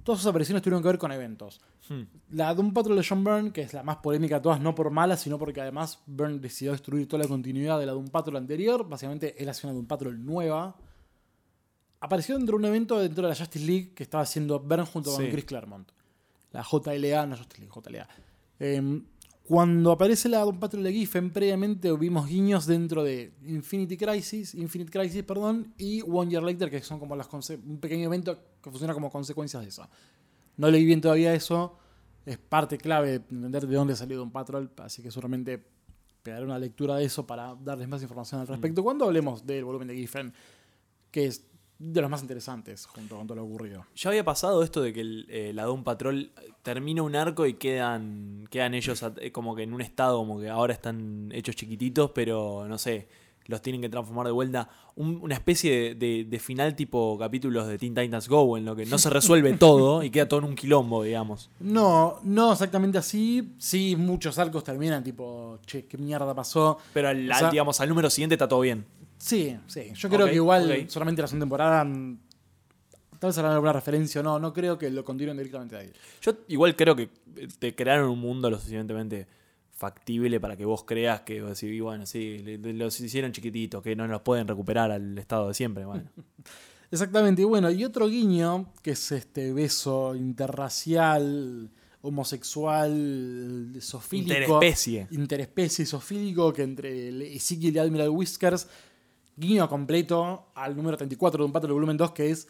[0.05, 1.61] todas sus apariciones tuvieron que ver con eventos.
[1.89, 2.03] Hmm.
[2.31, 4.91] La Doom Patrol de John Byrne, que es la más polémica de todas, no por
[4.91, 8.89] mala, sino porque además Byrne decidió destruir toda la continuidad de la Doom Patrol anterior.
[8.89, 10.77] Básicamente, él hacía una Doom Patrol nueva.
[12.01, 15.13] Apareció dentro de un evento dentro de la Justice League que estaba haciendo Byrne junto
[15.13, 15.31] con Sí.
[15.31, 15.91] Chris Claremont.
[16.53, 18.09] La JLA, no Justice League, JLA.
[18.59, 19.05] Em,
[19.45, 24.91] cuando aparece la Doom Patrol de Giffen, previamente vimos guiños dentro de Infinity Crisis, Infinite
[24.91, 28.95] Crisis, perdón, y One Year Later, que son como las un pequeño evento que funciona
[28.95, 29.89] como consecuencias de eso.
[30.57, 31.79] No leí bien todavía eso.
[32.27, 35.65] Es parte clave de entender de dónde salió Doom Patrol, así que seguramente
[36.23, 38.83] pegaré una lectura de eso para darles más información al respecto.
[38.83, 40.33] Cuando hablemos del volumen de Giffen,
[41.11, 41.47] que es
[41.79, 43.87] de los más interesantes junto con todo lo ocurrido.
[43.97, 46.31] Ya había pasado esto de que el, eh, la Doom Patrol
[46.63, 50.51] termina un arco y quedan, quedan ellos eh, como que en un estado como que
[50.51, 53.09] ahora están hechos chiquititos, pero no sé,
[53.51, 54.69] los tienen que transformar de vuelta.
[54.97, 58.75] Un- una especie de, de- de final tipo capítulos de Teen Titans Go, en lo
[58.75, 61.51] que no se resuelve todo y queda todo en un quilombo, digamos.
[61.61, 63.53] No, no exactamente así.
[63.59, 66.79] Sí, muchos arcos terminan tipo, che, ¿qué mierda pasó?
[66.95, 68.87] Pero al, O sea- al, digamos, al número siguiente está todo bien.
[69.19, 69.93] Sí, sí.
[69.95, 71.85] Yo creo que igual solamente la segunda temporada.
[71.85, 72.19] mm,
[73.19, 74.39] Tal vez harán alguna referencia o no.
[74.39, 75.93] No creo que lo continúen directamente ahí.
[76.23, 79.27] Yo igual creo que eh, te crearon un mundo lo suficientemente
[79.81, 83.97] factible para que vos creas que vos decís, y bueno, sí, los hicieron chiquititos, que
[83.97, 85.87] no los pueden recuperar al estado de siempre.
[85.87, 86.05] Bueno.
[86.91, 87.41] Exactamente.
[87.41, 91.71] Y bueno, y otro guiño, que es este beso interracial,
[92.03, 94.35] homosexual, sofílico.
[94.35, 95.09] Interespecie.
[95.13, 98.69] Interespecie sofílico que entre el Ezekiel y Admiral Whiskers.
[99.35, 102.49] Guiño completo al número 34 de un pato del volumen 2, que es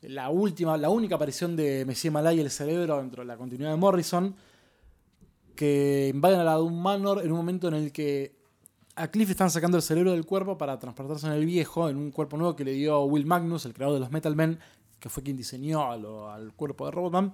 [0.00, 3.76] la última, la única aparición de Messi Malay el cerebro dentro de la continuidad de
[3.76, 4.34] Morrison.
[5.54, 8.34] Que invaden a la Doom Manor en un momento en el que
[8.96, 12.10] a Cliff están sacando el cerebro del cuerpo para transportarse en el viejo, en un
[12.10, 14.58] cuerpo nuevo que le dio Will Magnus, el creador de los Metal Men,
[15.00, 17.32] que fue quien diseñó a lo- al cuerpo de Robotman.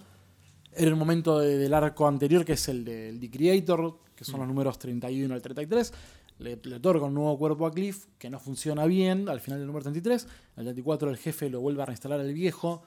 [0.73, 4.41] Era el momento de- del arco anterior, que es el del The Creator, que son
[4.41, 5.93] los números 31 al 33.
[6.39, 9.67] Le, le otorga un nuevo cuerpo a Cliff, que no funciona bien al final del
[9.67, 10.27] número 33.
[10.57, 12.83] Al 34 el jefe lo vuelve a reinstalar al viejo,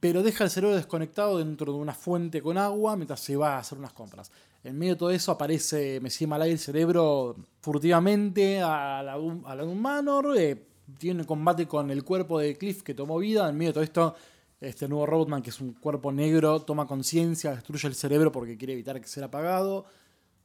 [0.00, 3.58] pero deja el cerebro desconectado dentro de una fuente con agua mientras se va a
[3.58, 4.30] hacer unas compras.
[4.62, 9.62] En medio de todo eso aparece Messi Malay el cerebro furtivamente a la, a la
[9.62, 10.66] Doom Manor, eh,
[10.98, 13.48] tiene combate con el cuerpo de Cliff que tomó vida.
[13.48, 14.14] En medio de todo esto,
[14.60, 18.72] este nuevo Robotman, que es un cuerpo negro, toma conciencia, destruye el cerebro porque quiere
[18.72, 19.84] evitar que sea apagado.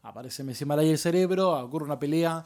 [0.03, 2.45] Aparece Messi Malay el cerebro, ocurre una pelea.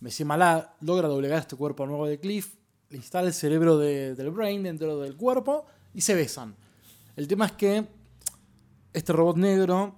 [0.00, 2.54] Messi Malay logra doblegar este cuerpo nuevo de Cliff,
[2.90, 6.54] le instala el cerebro de- del Brain dentro del cuerpo y se besan.
[7.16, 7.88] El tema es que
[8.92, 9.94] este robot negro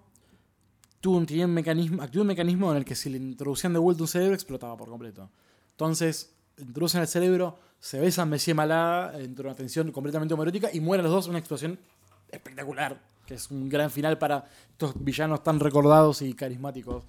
[1.01, 3.81] tuvo un, tenía un mecanismo, activó un mecanismo en el que si le introducían de
[3.81, 5.29] vuelta un cerebro explotaba por completo.
[5.73, 10.79] Entonces, introducen el cerebro, se besan Messi Malá dentro de una tensión completamente homoerótica y
[10.79, 11.77] mueren los dos en una explosión
[12.31, 17.03] espectacular, que es un gran final para estos villanos tan recordados y carismáticos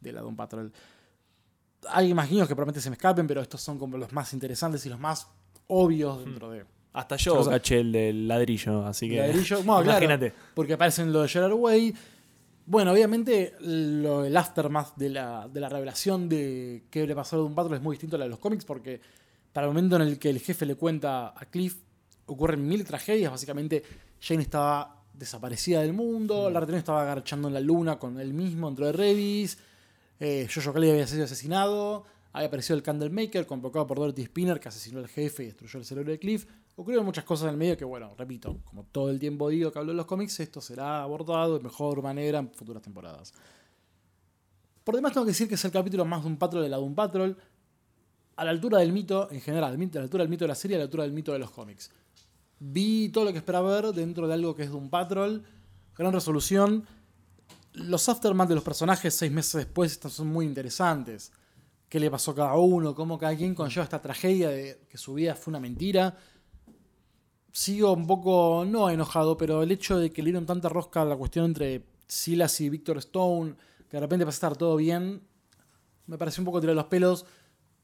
[0.00, 0.72] de la Doom Patrol.
[1.90, 4.86] Hay más guiños que probablemente se me escapen, pero estos son como los más interesantes
[4.86, 5.28] y los más
[5.66, 9.18] obvios dentro de Hasta yo caché el del ladrillo, así que.
[9.18, 9.56] ladrillo.
[9.62, 10.32] Bueno, claro, imagínate.
[10.54, 11.94] porque aparecen lo de Gerard Way.
[12.66, 17.54] Bueno, obviamente lo, el aftermath de la, de la revelación de qué le pasó a
[17.54, 19.00] Patrol es muy distinto a la de los cómics porque
[19.52, 21.76] para el momento en el que el jefe le cuenta a Cliff
[22.26, 23.30] ocurren mil tragedias.
[23.32, 23.82] Básicamente
[24.20, 26.52] Jane estaba desaparecida del mundo, Mm.
[26.52, 29.58] la retención estaba agarchando en la luna con él mismo dentro de Revis,
[30.20, 34.68] eh, Jojo Kelly había sido asesinado, Había aparecido el Candlemaker, convocado por Dorothy Spinner, que
[34.68, 36.46] asesinó al jefe y destruyó el cerebro de Cliff.
[36.76, 39.78] Ocurrieron muchas cosas en el medio que, bueno, repito, como todo el tiempo digo que
[39.78, 43.34] hablo de los cómics, esto será abordado de mejor manera en futuras temporadas.
[44.84, 46.78] Por demás, tengo que decir que es el capítulo más de un patrol de la
[46.78, 47.36] Doom Patrol,
[48.36, 50.76] a la altura del mito en general, a la altura del mito de la serie,
[50.76, 51.90] a la altura del mito de los cómics.
[52.58, 55.44] Vi todo lo que esperaba ver dentro de algo que es Doom Patrol,
[55.96, 56.86] gran resolución.
[57.74, 61.32] Los aftermath de los personajes seis meses después son muy interesantes.
[61.88, 62.94] ¿Qué le pasó a cada uno?
[62.94, 66.16] ¿Cómo cada quien conlleva esta tragedia de que su vida fue una mentira?
[67.52, 71.04] Sigo un poco, no enojado, pero el hecho de que le dieron tanta rosca a
[71.04, 73.54] la cuestión entre Silas y Victor Stone,
[73.88, 75.20] que de repente pasa a estar todo bien,
[76.06, 77.26] me pareció un poco tirar los pelos.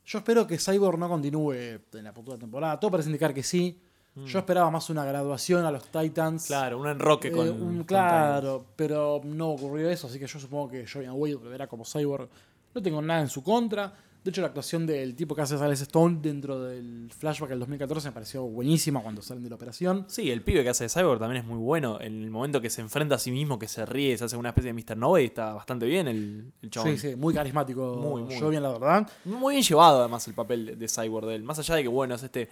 [0.04, 2.78] Yo espero que Cyborg no continúe en la futura temporada.
[2.78, 3.80] Todo parece indicar que sí.
[4.24, 6.46] Yo esperaba más una graduación a los Titans.
[6.46, 7.50] Claro, un enroque Eh, con.
[7.50, 11.66] un- con claro, pero no ocurrió eso, así que yo supongo que Jovian Wade volverá
[11.66, 12.26] como Cyborg.
[12.74, 13.92] No tengo nada en su contra.
[14.26, 18.08] De hecho, la actuación del tipo que hace Sales Stone dentro del flashback del 2014
[18.08, 20.04] me pareció buenísima cuando salen de la operación.
[20.08, 22.00] Sí, el pibe que hace de Cyborg también es muy bueno.
[22.00, 24.48] En el momento que se enfrenta a sí mismo, que se ríe, se hace una
[24.48, 24.96] especie de Mr.
[24.96, 26.98] Nova y está bastante bien el, el chabón.
[26.98, 27.98] Sí, sí, muy carismático.
[28.02, 28.36] Muy, muy.
[28.36, 29.08] Jovian, la verdad.
[29.26, 31.44] Muy bien llevado además el papel de, Cyborg de él.
[31.44, 32.48] Más allá de que, bueno, es este.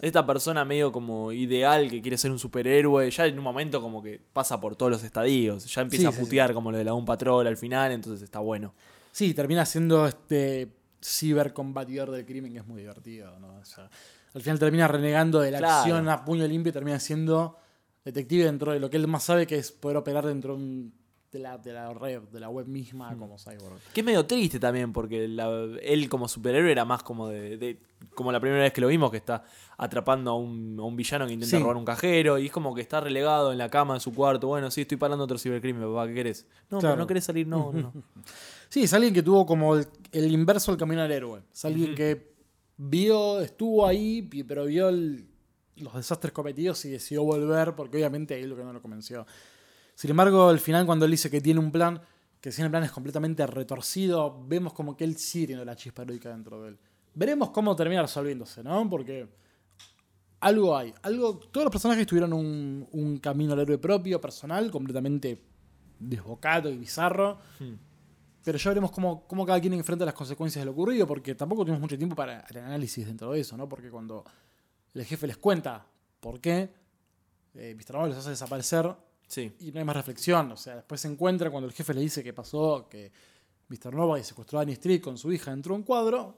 [0.00, 4.02] Esta persona medio como ideal que quiere ser un superhéroe, ya en un momento como
[4.02, 6.82] que pasa por todos los estadios, ya empieza Sí, a sí, putear como lo de
[6.82, 8.74] la un patrol al final, entonces está bueno.
[9.12, 13.38] Sí, termina siendo este cibercombatidor del crimen que es muy divertido.
[13.38, 13.58] ¿no?
[13.60, 13.90] O sea,
[14.34, 15.74] al final termina renegando de la Claro.
[15.80, 17.58] acción a puño limpio y termina siendo
[18.04, 20.94] detective dentro de lo que él más sabe que es poder operar dentro de, un-
[21.32, 23.18] de la, de la red, de la web misma Mm.
[23.18, 23.78] como cyborg.
[23.92, 27.80] Que es medio triste también, porque la- él como superhéroe era más como de, de-
[28.14, 29.42] como la primera vez que lo vimos, que está
[29.76, 31.60] atrapando a un, a un villano que intenta Sí.
[31.62, 34.46] robar un cajero, y es como que está relegado en la cama de su cuarto.
[34.46, 36.46] Bueno, sí, estoy parando otro cibercrimen, papá, ¿qué querés?
[36.70, 36.94] No, Claro.
[36.94, 37.92] pero no querés salir, no, no.
[38.68, 41.42] Sí, es alguien que tuvo como el, el inverso del camino al héroe.
[41.52, 42.34] Es alguien que
[42.76, 45.26] vio, estuvo ahí, pero vio el-
[45.76, 49.26] los desastres cometidos y decidió volver porque obviamente ahí lo que no lo convenció.
[49.94, 52.00] Sin embargo, al final cuando él dice que tiene un plan,
[52.40, 56.02] que si el plan es completamente retorcido, vemos como que él sí tiene la chispa
[56.02, 56.78] heroica dentro de él.
[57.14, 58.88] Veremos cómo termina resolviéndose, ¿no?
[58.90, 59.28] Porque
[60.40, 60.92] algo hay.
[61.02, 65.40] Algo, todos los personajes tuvieron un, un camino al héroe propio, personal, completamente
[65.98, 67.38] desbocado y bizarro.
[68.44, 71.62] Pero ya veremos cómo, cómo cada quien enfrenta las consecuencias de lo ocurrido, porque tampoco
[71.64, 73.66] tuvimos mucho tiempo para el análisis dentro de eso, ¿no?
[73.68, 74.22] Porque cuando
[74.92, 75.86] el jefe les cuenta
[76.20, 76.70] por qué,
[77.54, 77.94] eh, Mr.
[77.94, 78.94] Nova los hace desaparecer
[79.26, 79.50] Sí.
[79.60, 80.52] y no hay más reflexión.
[80.52, 83.10] O sea, después se encuentra cuando el jefe le dice que pasó, que
[83.68, 83.94] Mr.
[83.94, 86.36] Nova secuestró a Danny Street con su hija dentro de un cuadro.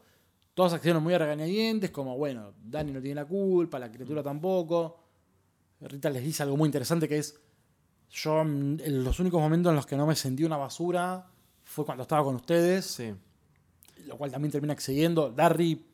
[0.54, 5.00] Todos accionan muy regañadientes, como, bueno, Danny no tiene la culpa, la criatura tampoco.
[5.80, 7.38] Rita les dice algo muy interesante que es,
[8.10, 11.26] yo mm, en los únicos momentos en los que no me sentí una basura
[11.76, 13.12] fue cuando estaba con ustedes, Sí.
[14.06, 15.30] lo cual también termina accediendo.
[15.30, 15.84] Darry,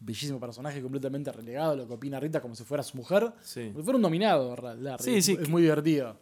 [0.00, 3.30] bellísimo personaje, completamente relegado, lo que opina Rita como si fuera su mujer.
[3.42, 3.66] Sí.
[3.68, 5.04] Como si fuera un dominado, Darry.
[5.04, 6.18] Sí, sí, Es muy divertido.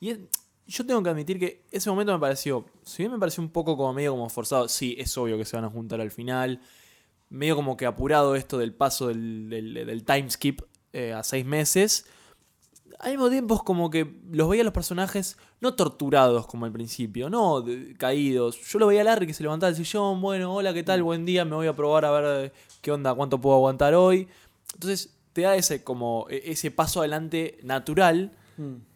[0.00, 0.18] Y es-
[0.66, 3.76] yo tengo que admitir que ese momento me pareció, si bien me pareció un poco
[3.76, 6.60] como medio como forzado, sí, es obvio que se van a juntar al final,
[7.28, 10.62] medio como que apurado esto del paso del, del, del time skip
[10.94, 12.06] eh, a seis meses.
[12.98, 16.72] Al mismo tiempo es como que los veía a los personajes no torturados como al
[16.72, 18.58] principio, no de- caídos.
[18.68, 21.02] Yo lo veía a Larry que se levantaba del sillón, bueno, hola, ¿qué tal?
[21.04, 24.26] Buen día, me voy a probar a ver eh, qué onda, cuánto puedo aguantar hoy.
[24.74, 28.32] Entonces te da ese como e- ese paso adelante natural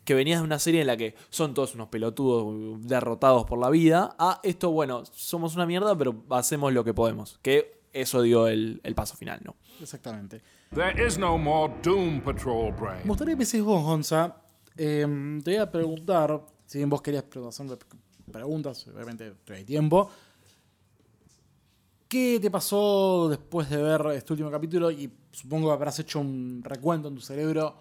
[0.05, 3.71] que venías de una serie en la que son todos unos pelotudos derrotados por la
[3.71, 7.38] vida, a esto, bueno, somos una mierda, pero hacemos lo que podemos.
[7.43, 9.57] Que eso dio el, el paso final, ¿no?
[9.81, 10.40] Exactamente.
[10.74, 13.02] There is no more Doom Patrol Me brain.
[13.07, 14.37] gustaría que empieces vos, Gonza.
[14.76, 15.07] Eh,
[15.44, 17.76] te voy a preguntar, si bien vos querías hacerme
[18.31, 20.11] preguntas, obviamente te hay tiempo.
[22.09, 24.90] ¿Qué te pasó después de ver este último capítulo?
[24.90, 27.74] Y supongo que habrás hecho un recuento en tu cerebro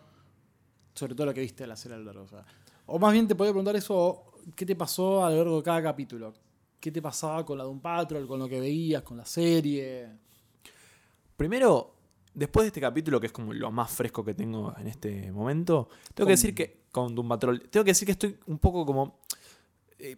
[0.93, 2.23] sobre todo lo que viste de la serie a lo largo.
[2.23, 2.45] O, sea,
[2.85, 4.23] o más bien te podría preguntar eso,
[4.55, 6.33] ¿qué te pasó a lo largo de cada capítulo?
[6.81, 10.09] ¿Qué te pasaba con la Doom Patrol, con lo que veías, con la serie?
[11.37, 11.93] Primero,
[12.33, 15.87] después de este capítulo, que es como lo más fresco que tengo en este momento,
[16.13, 16.81] tengo Con- que decir que.
[16.91, 17.61] Con Doom Patrol.
[17.69, 19.19] Tengo que decir que estoy un poco como.
[19.99, 20.17] eh,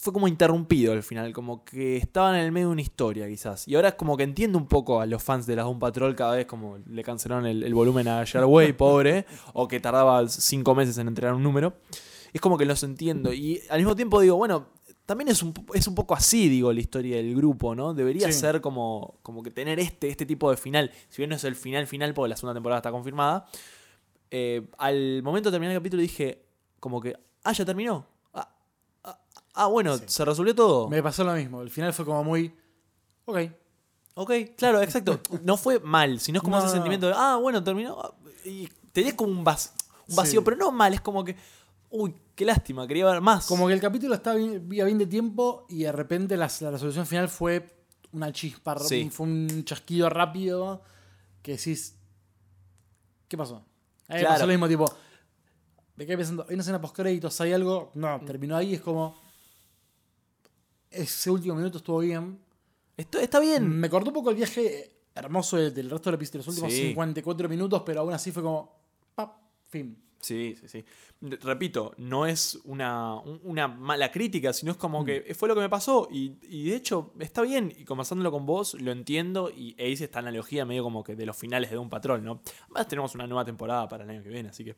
[0.00, 3.66] fue como interrumpido al final, como que estaban en el medio de una historia, quizás.
[3.68, 6.14] Y ahora es como que entiendo un poco a los fans de la Doom Patrol
[6.14, 10.74] cada vez como le cancelaron el, el volumen a Jarway, pobre, o que tardaba cinco
[10.74, 11.74] meses en entregar un número.
[12.32, 13.32] Es como que los entiendo.
[13.32, 14.68] Y al mismo tiempo digo, bueno,
[15.08, 17.94] también es un, es un poco así, digo, la historia del grupo, ¿no?
[17.94, 18.38] Debería Sí.
[18.40, 20.90] ser como, como que tener este, este tipo de final.
[21.08, 23.46] Si bien no es el final final, porque la segunda temporada está confirmada.
[24.30, 26.44] eh, al momento de terminar el capítulo dije,
[26.80, 28.04] como que, ah, ya terminó.
[28.34, 28.54] Ah,
[29.04, 29.18] ah,
[29.54, 30.04] ah, bueno, Sí.
[30.06, 30.86] se resolvió todo.
[30.90, 31.62] Me pasó lo mismo.
[31.62, 32.54] El final fue como muy.
[33.24, 33.38] Ok,
[34.14, 35.18] Ok, claro, exacto.
[35.44, 37.98] No fue mal, sino es como No, ese no, sentimiento de, ah, bueno, terminó.
[38.02, 38.12] ah,
[38.44, 39.72] Y tenés como un, vacío,
[40.08, 40.38] Sí.
[40.44, 41.34] pero no mal, es como que,
[41.90, 43.46] uy, qué lástima, quería ver más.
[43.46, 47.06] Como que el capítulo estaba bien, bien de tiempo y de repente la, la resolución
[47.06, 49.08] final fue una chispa, Sí.
[49.10, 50.82] fue un chasquido rápido
[51.42, 51.96] que decís,
[53.28, 53.56] ¿qué pasó?
[53.56, 53.64] A mí
[54.08, 54.34] me Claro.
[54.34, 54.94] pasó lo mismo, tipo,
[55.96, 58.00] me quedé pensando, hay una escena post-créditos, hay algo, Mm.
[58.00, 59.14] no, terminó ahí, es como,
[60.90, 62.38] ese último minuto estuvo bien.
[62.96, 63.68] Esto, está bien.
[63.68, 66.88] Me cortó un poco el viaje hermoso del, del resto del episodio, los últimos Sí.
[66.88, 68.80] 54 minutos, pero aún así fue como,
[69.14, 69.36] pap,
[69.68, 70.02] fin.
[70.20, 70.84] Sí, sí, sí.
[71.20, 75.60] Repito, no es una, un- una mala crítica, sino es como que fue lo que
[75.60, 77.72] me pasó y, y de hecho está bien.
[77.78, 81.24] Y conversándolo con vos, lo entiendo y e hice esta analogía medio como que de
[81.26, 82.40] los finales de un patrón, ¿no?
[82.64, 84.76] Además tenemos una nueva temporada para el año que viene, así que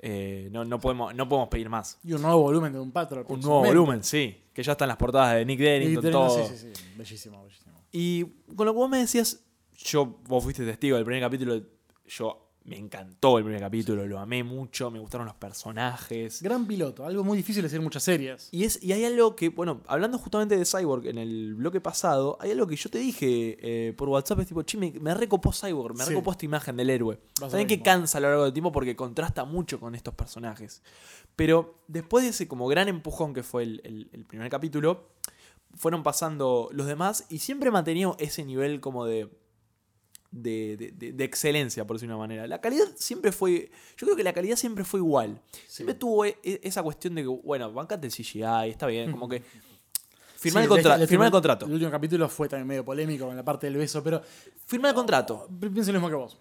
[0.00, 1.98] eh, no, no, podemos, no podemos pedir más.
[2.04, 3.24] Y un nuevo volumen de un patrón.
[3.28, 4.36] Un nuevo volumen, sí.
[4.52, 6.46] Que ya están las portadas de Nick Derrington, todo.
[6.46, 7.72] Sí, sí, sí, bellísimo, bellísimo.
[7.90, 9.42] Y con lo que vos me decías,
[9.76, 11.60] yo, vos fuiste testigo del primer capítulo,
[12.06, 16.40] yo me encantó el primer capítulo, lo amé mucho, me gustaron los personajes.
[16.42, 18.48] Gran piloto, algo muy difícil de hacer en muchas series.
[18.52, 22.38] Y, es, y hay algo que, bueno, hablando justamente de Cyborg en el bloque pasado,
[22.40, 25.52] hay algo que yo te dije eh, por WhatsApp, es tipo, che, me, me recopó
[25.52, 26.10] Cyborg, me Sí.
[26.10, 27.20] recopó esta imagen del héroe.
[27.38, 30.82] Saben que cansa a lo largo del tiempo porque contrasta mucho con estos personajes.
[31.36, 35.10] Pero después de ese como gran empujón que fue el, el- el primer capítulo,
[35.76, 39.28] fueron pasando los demás y siempre mantenido ese nivel como de,
[40.34, 42.46] de, de- de- excelencia, por decirlo de una manera.
[42.46, 45.40] La calidad siempre fue, yo creo que la calidad siempre fue igual.
[45.68, 49.28] Siempre tuvo e- e- esa cuestión de que, bueno, bancate el CGI, está bien, como
[49.28, 49.42] que...
[50.36, 51.66] Firmar Sí, el, contra- el- el firmar el primer- contrato.
[51.66, 54.20] El último capítulo fue también medio polémico con la parte del beso, pero
[54.66, 55.48] Firmar el contrato.
[55.58, 56.38] pienso lo mismo que vos.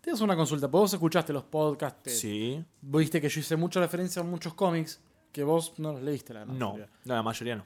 [0.00, 2.64] Te hago una consulta, porque vos escuchaste los podcasts, te- Sí.
[2.80, 5.00] viste que yo hice mucha referencia a muchos cómics
[5.32, 6.88] que vos no los leíste, la No, mayoría.
[7.04, 7.64] no, la mayoría no.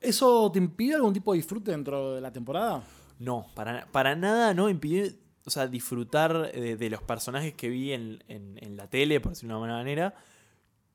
[0.00, 2.82] ¿Eso te impide algún tipo de disfrute dentro de la temporada?
[3.18, 5.06] No, para, para nada no impidió
[5.46, 9.32] o sea, disfrutar de, de los personajes que vi en, en- en la tele, por
[9.32, 10.14] decirlo de una manera.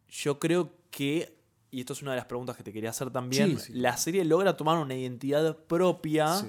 [0.10, 1.38] Yo creo que,
[1.70, 3.74] y esto es una de las preguntas que te quería hacer también, Sí, sí.
[3.74, 6.48] la serie logra tomar una identidad propia Sí.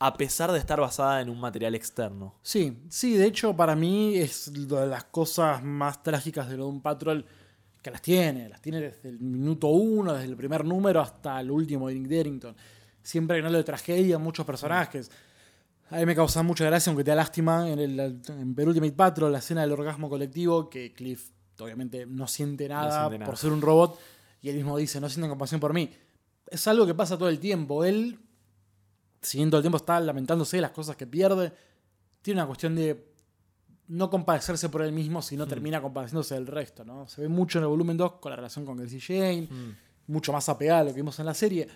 [0.00, 2.34] a pesar de estar basada en un material externo.
[2.42, 6.70] Sí, sí, de hecho para mí es de las cosas más trágicas de lo de
[6.70, 7.24] un Patrol
[7.80, 11.50] que las tiene, las tiene desde el minuto uno, desde el primer número hasta el
[11.50, 12.56] último de Nick Derrington.
[13.02, 15.10] Siempre halo de tragedia, muchos personajes.
[15.90, 19.32] A mí me causa mucha gracia, aunque te da lástima, en el en Ultimate Patrol,
[19.32, 23.30] la escena del orgasmo colectivo, que Cliff obviamente no siente nada siente nada.
[23.30, 23.98] por ser un robot,
[24.40, 25.90] y él mismo dice, no sienten compasión por mí.
[26.46, 27.84] Es algo que pasa todo el tiempo.
[27.84, 28.18] Él,
[29.20, 31.52] si bien todo el tiempo está lamentándose de las cosas que pierde,
[32.22, 33.10] tiene una cuestión de
[33.88, 37.08] no compadecerse por él mismo, sino termina compadeciéndose del resto, ¿no?
[37.08, 39.48] Se ve mucho en el volumen 2 con la relación con Gracie Jane,
[40.06, 41.66] mucho más apegada a lo que vimos en la serie.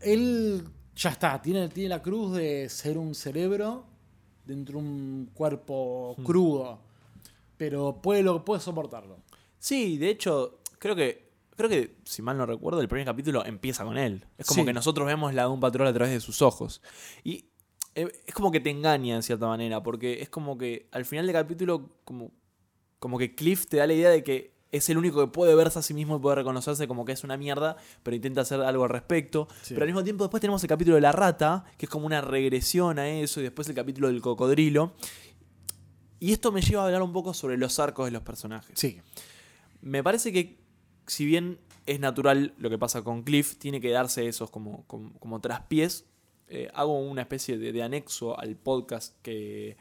[0.00, 3.84] Él ya está, tiene, tiene la cruz de ser un cerebro
[4.44, 6.80] dentro de un cuerpo crudo,
[7.56, 9.18] pero puede, lo, puede soportarlo.
[9.58, 11.28] Sí, de hecho, creo que.
[11.56, 14.24] Creo que, si mal no recuerdo, el primer capítulo empieza con él.
[14.38, 14.66] Es como Sí.
[14.66, 16.80] que nosotros vemos la de un patrón a través de sus ojos.
[17.22, 17.50] Y
[17.94, 21.26] eh, es como que te engaña en cierta manera, porque es como que al final
[21.26, 22.30] del capítulo, como,
[22.98, 25.78] como que Cliff te da la idea de que es el único que puede verse
[25.80, 28.84] a sí mismo y puede reconocerse como que es una mierda, pero intenta hacer algo
[28.84, 29.48] al respecto.
[29.62, 29.74] Sí.
[29.74, 32.20] Pero al mismo tiempo después tenemos el capítulo de la rata, que es como una
[32.20, 34.92] regresión a eso, y después el capítulo del cocodrilo.
[36.20, 38.78] Y esto me lleva a hablar un poco sobre los arcos de los personajes.
[38.78, 39.00] Sí,
[39.80, 40.60] Me parece que,
[41.06, 45.18] si bien es natural lo que pasa con Cliff, tiene que darse esos como, como,
[45.18, 46.04] como traspiés.
[46.46, 49.76] Eh, hago una especie de, de anexo al podcast que,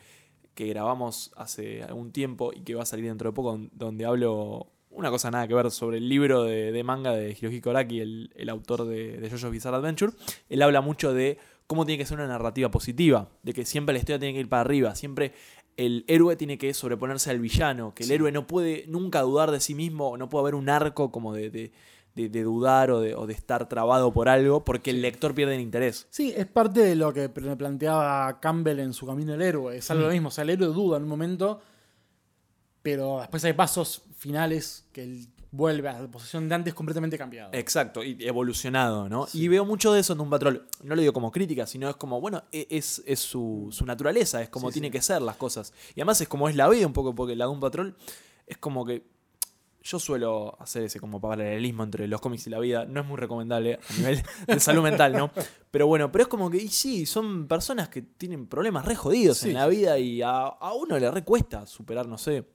[0.55, 4.05] que grabamos hace algún tiempo y que va a salir dentro de poco, don- donde
[4.05, 7.99] hablo una cosa nada que ver sobre el libro de, de manga de Hirohiko Araki,
[8.01, 10.13] el, el autor de, de JoJo's Bizarre Adventure.
[10.49, 13.99] Él habla mucho de cómo tiene que ser una narrativa positiva, de que siempre la
[13.99, 15.33] historia tiene que ir para arriba, siempre
[15.77, 18.13] el héroe tiene que sobreponerse al villano, que el Sí.
[18.15, 21.49] héroe no puede nunca dudar de sí mismo, no puede haber un arco como de,
[21.49, 21.71] de-
[22.15, 25.55] de- de dudar o de, o de estar trabado por algo, porque el lector pierde
[25.55, 26.07] el interés.
[26.09, 29.77] Sí, es parte de lo que planteaba Campbell en su camino del héroe.
[29.77, 30.27] Es algo lo mismo.
[30.29, 31.61] O sea, el héroe duda en un momento,
[32.81, 37.49] pero después hay pasos finales que él vuelve a la posición de antes completamente cambiado.
[37.53, 39.27] Exacto, y evolucionado, ¿no?
[39.33, 40.63] Y veo mucho de eso en un patrón.
[40.83, 44.41] No lo digo como crítica, sino es como, bueno, e- es, es su, su naturaleza,
[44.43, 44.91] es como Sí, tiene sí.
[44.91, 45.73] que ser las cosas.
[45.95, 47.95] Y además es como es la vida un poco, porque la de un patrón
[48.45, 49.03] es como que.
[49.81, 52.83] Yo suelo hacer ese como paralelismo entre los cómics y la vida.
[52.85, 55.31] No es muy recomendable a nivel de salud mental, ¿no?
[55.71, 59.41] Pero bueno, pero es como que, y sí, son personas que tienen problemas re jodidos
[59.45, 62.45] en la vida y a, a uno le recuesta superar, no sé,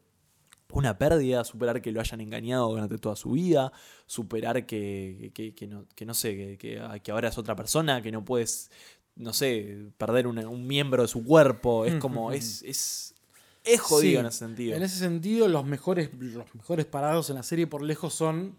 [0.78, 3.72] una pérdida, superar que lo hayan engañado durante toda su vida,
[4.06, 8.02] superar que, que, que no, que no sé, que, que- que ahora es otra persona,
[8.02, 8.70] que no puedes
[9.16, 11.84] no sé, perder un, un miembro de su cuerpo.
[11.84, 13.14] Es como, es, es,
[13.62, 14.76] es jodido Sí, en ese sentido.
[14.76, 18.56] En ese sentido, los mejores, los mejores parados en la serie por lejos son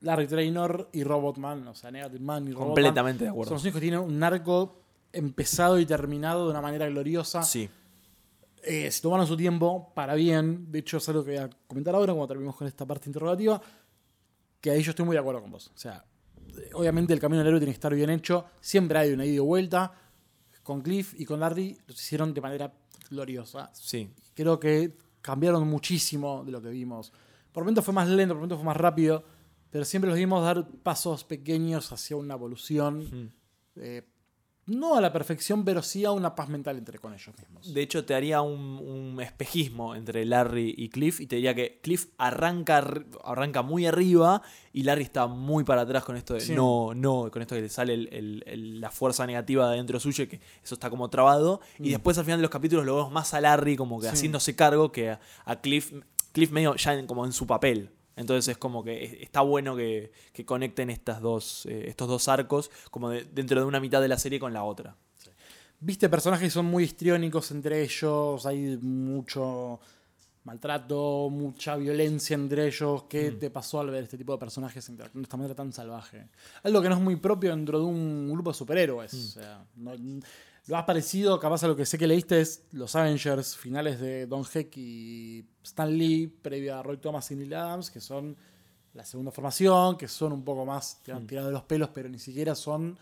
[0.00, 2.66] Larry Trainor y Robotman, o sea, Negative Man y Robotman.
[2.68, 3.52] Completamente de Son acuerdo.
[3.54, 4.80] los únicos que tienen un arco
[5.12, 7.42] empezado y terminado de una manera gloriosa.
[7.42, 7.68] Sí.
[8.62, 10.70] Eh, se tomaron su tiempo para bien.
[10.70, 13.60] De hecho, es algo que voy a comentar ahora cuando terminemos con esta parte interrogativa.
[14.60, 15.72] Que ahí yo estoy muy de acuerdo con vos.
[15.74, 16.04] O sea,
[16.74, 18.46] obviamente el camino del héroe tiene que estar bien hecho.
[18.60, 19.92] Siempre hay una ida y vuelta.
[20.62, 22.72] Con Cliff y con Larry los hicieron de manera
[23.10, 23.70] gloriosa.
[23.74, 24.08] Sí.
[24.34, 27.12] Creo que cambiaron muchísimo de lo que vimos.
[27.50, 29.24] Por momentos fue más lento, por momentos fue más rápido.
[29.70, 33.32] Pero siempre los vimos dar pasos pequeños hacia una evolución.
[33.76, 34.02] eh,
[34.66, 37.74] no a la perfección, pero sí a una paz mental entre con ellos mismos.
[37.74, 41.80] De hecho, te haría un, un espejismo entre Larry y Cliff y te diría que
[41.82, 44.40] Cliff arranca, ar- arranca muy arriba
[44.72, 46.54] y Larry está muy para atrás con esto de Sí.
[46.54, 49.98] no, no, con esto que le sale el- el- el- la fuerza negativa de dentro
[49.98, 51.60] suyo, que eso está como trabado.
[51.78, 54.10] Y después al final de los capítulos lo vemos más a Larry como que Mm.
[54.10, 54.16] Sí.
[54.16, 55.92] haciéndose cargo que a, a Cliff,
[56.32, 57.90] Cliff medio ya en- como en su papel.
[58.16, 62.28] Entonces es como que es- está bueno que, que conecten estas dos, eh, estos dos
[62.28, 64.96] arcos como de- dentro de una mitad de la serie con la otra.
[65.80, 69.80] Viste personajes que son muy histriónicos entre ellos, hay mucho
[70.44, 73.04] maltrato, mucha violencia entre ellos.
[73.08, 73.38] ¿Qué Mm.
[73.38, 76.26] te pasó al ver este tipo de personajes interactuando de esta manera tan salvaje?
[76.64, 79.14] Algo que no es muy propio dentro de un grupo de superhéroes.
[79.14, 79.16] Mm.
[79.16, 79.94] O sea, no-
[80.68, 84.26] lo más parecido, capaz a lo que sé que leíste, es los Avengers finales de
[84.26, 88.36] Don Heck y Stan Lee, previo a Roy Thomas y Neil Adams, que son
[88.94, 91.26] la segunda formación, que son un poco más Mm.
[91.26, 92.98] tirados de los pelos, pero ni siquiera son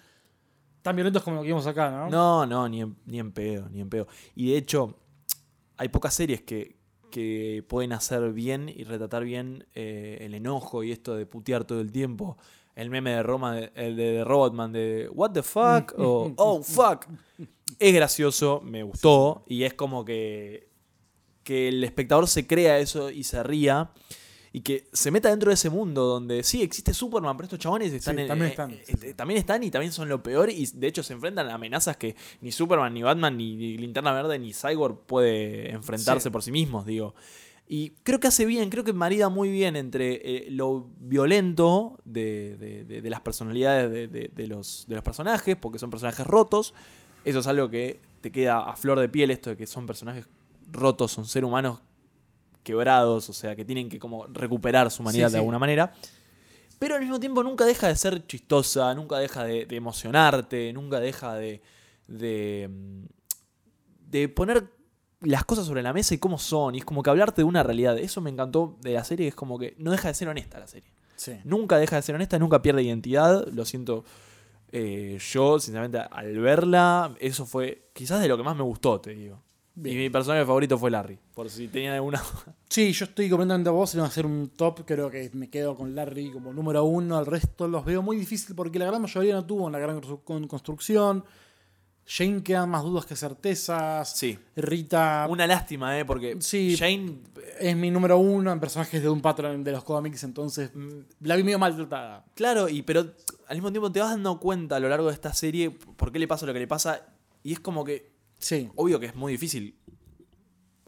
[0.83, 2.09] tan violentos como lo que vimos acá, ¿no?
[2.09, 4.07] No, no, ni en, ni en pedo, ni en pedo.
[4.35, 4.97] Y de hecho,
[5.77, 6.77] hay pocas series que,
[7.11, 11.81] que pueden hacer bien y retratar bien eh, el enojo y esto de putear todo
[11.81, 12.39] el tiempo.
[12.81, 17.07] El meme de Roma, el de, de Robotman de What the fuck o Oh fuck.
[17.78, 20.68] Es gracioso, me gustó y es como que,
[21.45, 23.91] que el espectador se crea eso y se ría.
[24.53, 27.93] Y que se meta dentro de ese mundo donde sí existe Superman, pero estos chabones
[27.93, 29.14] están Sí, en- también eh, están, eh, sí, sí.
[29.14, 32.16] también están y también son lo peor y de hecho se enfrentan a amenazas que
[32.41, 36.85] ni Superman, ni Batman, ni, ni Linterna Verde, ni Cyborg puede enfrentarse por sí mismos,
[36.85, 37.14] digo.
[37.73, 42.57] Y creo que hace bien, creo que marida muy bien entre eh, lo violento de,
[42.57, 46.27] de- de- de las personalidades de, de- de los, de los personajes, porque son personajes
[46.27, 46.75] rotos.
[47.25, 50.27] Eso es algo que te queda a flor de piel, esto de que son personajes
[50.73, 51.79] rotos, son seres humanos
[52.64, 55.39] quebrados, o sea, que tienen que como recuperar su humanidad Sí, de sí.
[55.39, 55.93] alguna manera.
[56.81, 61.35] Pero al mismo tiempo nunca deja de ser chistosa, nunca deja de, emocionarte, nunca deja
[61.37, 61.62] de,
[62.09, 63.05] de, mm,
[64.11, 64.68] de poner
[65.21, 66.75] las cosas sobre la mesa y cómo son.
[66.75, 67.99] Y es como que hablarte de una realidad.
[67.99, 70.66] Eso me encantó de la serie, es como que no deja de ser honesta la
[70.66, 70.91] serie.
[71.16, 71.33] Sí.
[71.45, 73.47] Nunca deja de ser honesta, nunca pierde identidad.
[73.53, 74.05] Lo siento.
[74.73, 79.11] eh, yo, sinceramente, al verla, eso fue quizás de lo que más me gustó, te
[79.14, 79.43] digo.
[79.75, 79.97] Bien.
[79.97, 81.18] Y mi personaje favorito fue Larry.
[81.35, 82.23] Por si tenían alguna.
[82.68, 83.91] Sí, yo estoy completamente a vos.
[83.91, 87.16] Si no hacer un top, creo que me quedo con Larry como número uno.
[87.16, 90.23] Al resto los veo muy difícil porque la gran mayoría no tuvo una gran constru-
[90.23, 91.25] con- construcción.
[92.13, 94.17] Jane quedan más dudas que certezas.
[94.17, 94.37] Sí.
[94.57, 96.05] Rita Una lástima, ¿eh?
[96.05, 96.77] Porque Sí.
[96.77, 97.19] Jane.
[97.61, 100.89] es mi número uno en personajes de un patrón de los cómics, entonces mm,
[101.21, 102.25] la vi medio maltratada.
[102.35, 103.07] Claro, y pero
[103.47, 106.19] al mismo tiempo te vas dando cuenta a lo largo de esta serie por qué
[106.19, 107.07] le pasa lo que le pasa.
[107.45, 108.69] Y es como que Sí.
[108.75, 109.77] obvio que es muy difícil.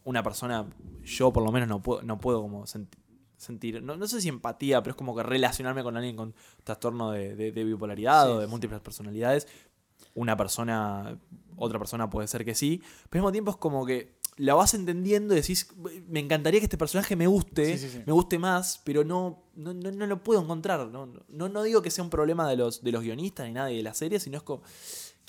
[0.05, 0.67] Una persona,
[1.05, 2.99] yo por lo menos no puedo, no puedo como senti-
[3.37, 7.13] sentir, no, no sé si empatía, pero es como que relacionarme con alguien con trastorno
[7.13, 8.51] de, de- de bipolaridad Sí, o de sí.
[8.51, 9.47] múltiples personalidades.
[10.15, 11.19] Una persona,
[11.57, 14.73] otra persona puede ser que sí, pero al mismo tiempo es como que la vas
[14.75, 15.69] entendiendo y decís,
[16.09, 18.03] me encantaría que este personaje me guste, Sí, sí, sí.
[18.07, 20.87] me guste más, pero no, no, no, no lo puedo encontrar.
[20.89, 23.69] No, no, no digo que sea un problema de los, de los guionistas ni nada
[23.69, 24.63] de la serie, sino es como,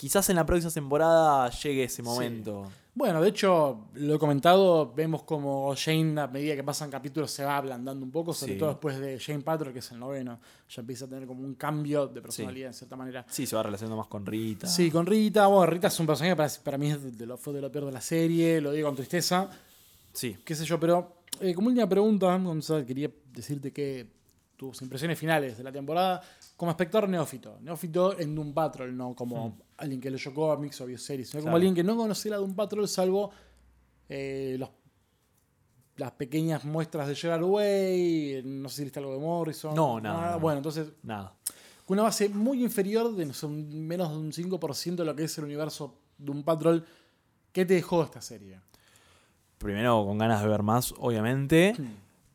[0.04, 2.70] quizás en la próxima temporada llegue ese momento.
[2.94, 7.46] Bueno, de hecho, lo he comentado, vemos como Jane a medida que pasan capítulos se
[7.46, 8.60] va ablandando un poco, sobre Sí.
[8.60, 11.56] todo después de Jane Patrol, que es el noveno, ya empieza a tener como un
[11.56, 13.26] cambio de personalidad en cierta manera.
[13.30, 14.68] Sí, se va relacionando más con Rita.
[14.68, 17.26] Sí, con Rita, bueno, Rita es un personaje que para, para mí es de, de
[17.26, 19.50] lo, fue de lo peor de la serie, lo digo con tristeza,
[20.12, 20.36] Sí.
[20.44, 24.06] qué sé yo, pero eh, como última pregunta, Gonzalo, quería decirte que
[24.58, 26.22] tus impresiones finales de la temporada
[26.56, 30.98] como espectador neófito, neófito en Doom Patrol, no como alguien que leyó cómics o vio
[30.98, 33.32] series, sino como alguien que no conocía la Doom Patrol salvo
[34.10, 34.70] eh, los-
[35.98, 39.76] las pequeñas muestras de Gerard Way, no sé si viste algo de Morrison.
[39.76, 40.36] No, nada, nada.
[40.38, 41.36] Bueno, entonces, Nada.
[41.86, 45.16] con una base muy inferior, de no sé, un- menos de un 5% de lo
[45.16, 46.84] que es el universo Doom Patrol,
[47.52, 48.60] ¿qué te dejó esta serie?
[49.60, 51.74] Primero, con ganas de ver más, obviamente.
[51.78, 51.86] Hmm.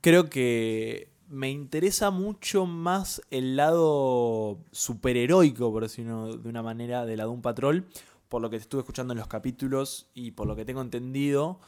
[0.01, 7.17] Creo que me interesa mucho más el lado superheroico, por decirlo de una manera, de
[7.17, 7.87] la Doom Patrol,
[8.29, 11.61] por lo que estuve escuchando en los capítulos y por lo que tengo entendido.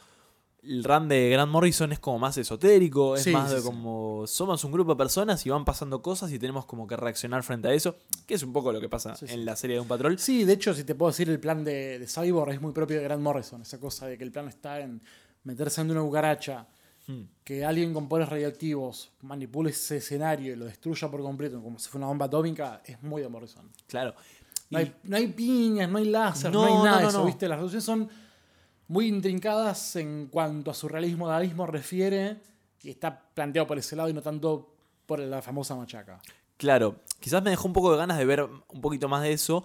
[0.63, 4.25] El run de Grant Morrison es como más esotérico, es Sí, más sí, de como
[4.27, 7.67] somos un grupo de personas y van pasando cosas y tenemos como que reaccionar frente
[7.67, 7.95] a eso,
[8.27, 10.19] que es un poco lo que pasa Sí, en la serie de Doom Patrol.
[10.19, 12.97] Sí, de hecho, si te puedo decir, el plan de, de Cyborg es muy propio
[12.97, 13.63] de Grant Morrison.
[13.63, 15.01] Esa cosa de que el plan está en
[15.45, 16.67] meterse en una cucaracha,
[17.07, 17.23] Hmm.
[17.43, 21.89] que alguien con poderes radioactivos manipule ese escenario y lo destruya por completo, como si
[21.89, 23.69] fuera una bomba atómica, es muy de Morrison.
[23.87, 24.13] Claro.
[24.69, 27.25] No, Y- hay, no hay piñas, no hay láser, no, No, hay nada no, eso.
[27.25, 27.47] ¿viste?
[27.47, 28.09] Las resoluciones son
[28.87, 32.37] muy intrincadas en cuanto a su realismo realismo refiere
[32.83, 34.73] y está planteado por ese lado y no tanto
[35.05, 36.21] por la famosa machaca.
[36.57, 39.63] Claro, quizás me dejó un poco de ganas de ver un poquito más de eso.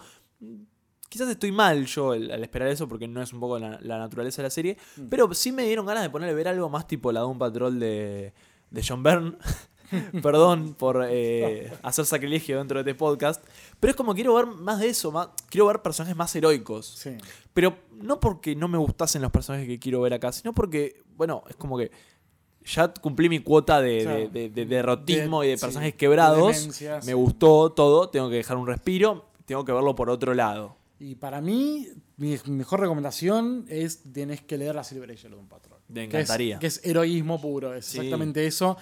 [1.08, 3.98] Quizás estoy mal yo al, al esperar eso porque no es un poco la, la
[3.98, 4.76] naturaleza de la serie.
[4.96, 5.06] Mm.
[5.08, 8.32] Pero sí me dieron ganas de ponerle ver algo más tipo la Doom Patrol de,
[8.70, 9.32] de John Byrne.
[10.22, 13.44] Perdón por eh, hacer sacrilegio dentro de este podcast.
[13.78, 15.12] Pero es como quiero ver más de eso.
[15.12, 16.86] más- quiero ver personajes más heroicos.
[16.86, 17.10] Sí.
[17.54, 21.44] Pero no porque no me gustasen los personajes que quiero ver acá, sino porque, bueno,
[21.48, 21.90] es como que
[22.64, 26.66] ya cumplí mi cuota de, de- de- de derrotismo De- y de personajes de quebrados.
[26.80, 27.12] me sí.
[27.12, 30.75] gustó todo, tengo que dejar un respiro, tengo que verlo por otro lado.
[30.98, 35.46] Y para mí, mi mejor recomendación es tenés que leer la Silver Age de un
[35.48, 35.78] patrón.
[35.88, 36.58] Me Que es- encantaría.
[36.58, 37.98] Que es, heroísmo puro, es Sí.
[37.98, 38.76] exactamente eso.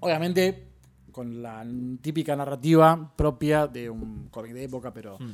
[0.00, 0.66] Obviamente,
[1.12, 1.64] con la
[2.00, 5.32] típica narrativa propia de un cómic de época, pero Hmm.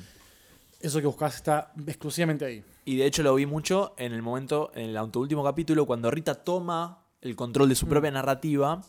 [0.80, 2.64] eso que buscas está exclusivamente ahí.
[2.84, 6.34] Y de hecho lo vi mucho en el momento, en el anteúltimo capítulo, cuando Rita
[6.34, 7.76] toma el control de Mm.
[7.78, 8.82] su propia narrativa.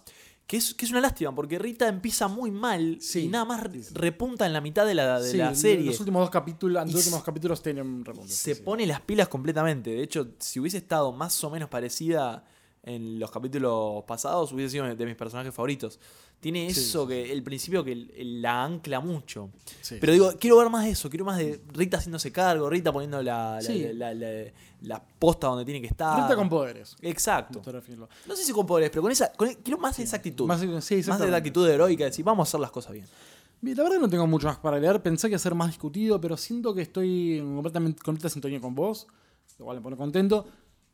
[0.48, 3.26] Que es, que es una lástima, porque Rita empieza muy mal Sí.
[3.26, 3.62] y nada más
[3.94, 5.86] repunta en la mitad de la, de Sí, la serie.
[5.86, 8.62] Los últimos dos capítulos, los últimos capítulos tienen se sí.
[8.62, 9.90] pone las pilas completamente.
[9.90, 12.46] De hecho, si hubiese estado más o menos parecida
[12.88, 16.00] en los capítulos pasados, hubiese sido de mis personajes favoritos.
[16.40, 19.50] Tiene Sí, eso sí, que el principio que la ancla mucho.
[19.82, 19.98] Sí.
[20.00, 23.22] Pero digo, quiero ver más de eso, quiero más de Rita haciéndose cargo, Rita poniendo
[23.24, 23.60] la,
[23.94, 26.22] la, la- la- posta donde tiene que estar.
[26.22, 26.96] Rita con poderes.
[27.02, 27.60] Exacto.
[28.28, 29.32] No sé si con poderes, pero con esa.
[29.34, 30.46] con- quiero más de esa actitud.
[30.46, 33.06] Más, Más, de la actitud heroica, de decir, vamos a hacer las cosas bien.
[33.64, 35.02] La verdad no tengo mucho más para leer.
[35.02, 38.62] Pensé que iba a ser más discutido, pero siento que estoy en completamente completa sintonía
[38.62, 39.08] con vos.
[39.58, 40.46] Lo cual me pone contento.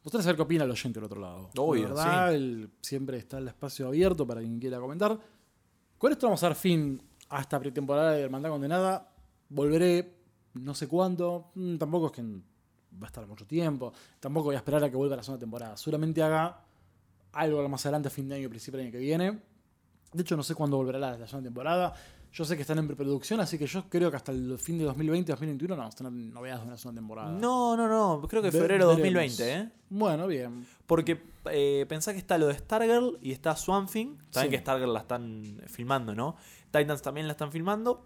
[0.04, 1.50] Gustaría saber qué opina el oyente del otro lado.
[1.58, 5.18] Obvio, La verdad, el- siempre está el espacio abierto para quien quiera comentar.
[5.98, 9.10] Con esto vamos a dar fin a esta pretemporada de Hermandad Condenada.
[9.50, 10.14] Volveré
[10.56, 11.52] no sé cuándo.
[11.56, 13.94] Mm, Tampoco es que va a estar mucho tiempo.
[14.20, 15.78] Tampoco voy a esperar a que vuelva la segunda temporada.
[15.78, 16.62] Seguramente haga
[17.32, 19.40] algo más adelante, fin de año, principio del año que viene.
[20.12, 21.94] De hecho, no sé cuándo volverá la, la segunda temporada.
[22.34, 24.88] Yo sé que están en preproducción, así que yo creo que hasta el fin de
[24.90, 27.32] 2020-2021 no vamos a tener novedades de una segunda temporada.
[27.32, 28.28] No, no, no.
[28.28, 28.98] Creo que febrero veremos.
[29.38, 29.70] 2020, ¿eh?
[29.90, 30.66] Bueno, bien.
[30.88, 31.22] Porque
[31.52, 34.16] eh, pensá que está lo de Stargirl y está Swamp Thing.
[34.32, 34.56] Saben Sí.
[34.56, 36.36] que Stargirl la están filmando, ¿no?
[36.72, 38.04] Titans también la están filmando.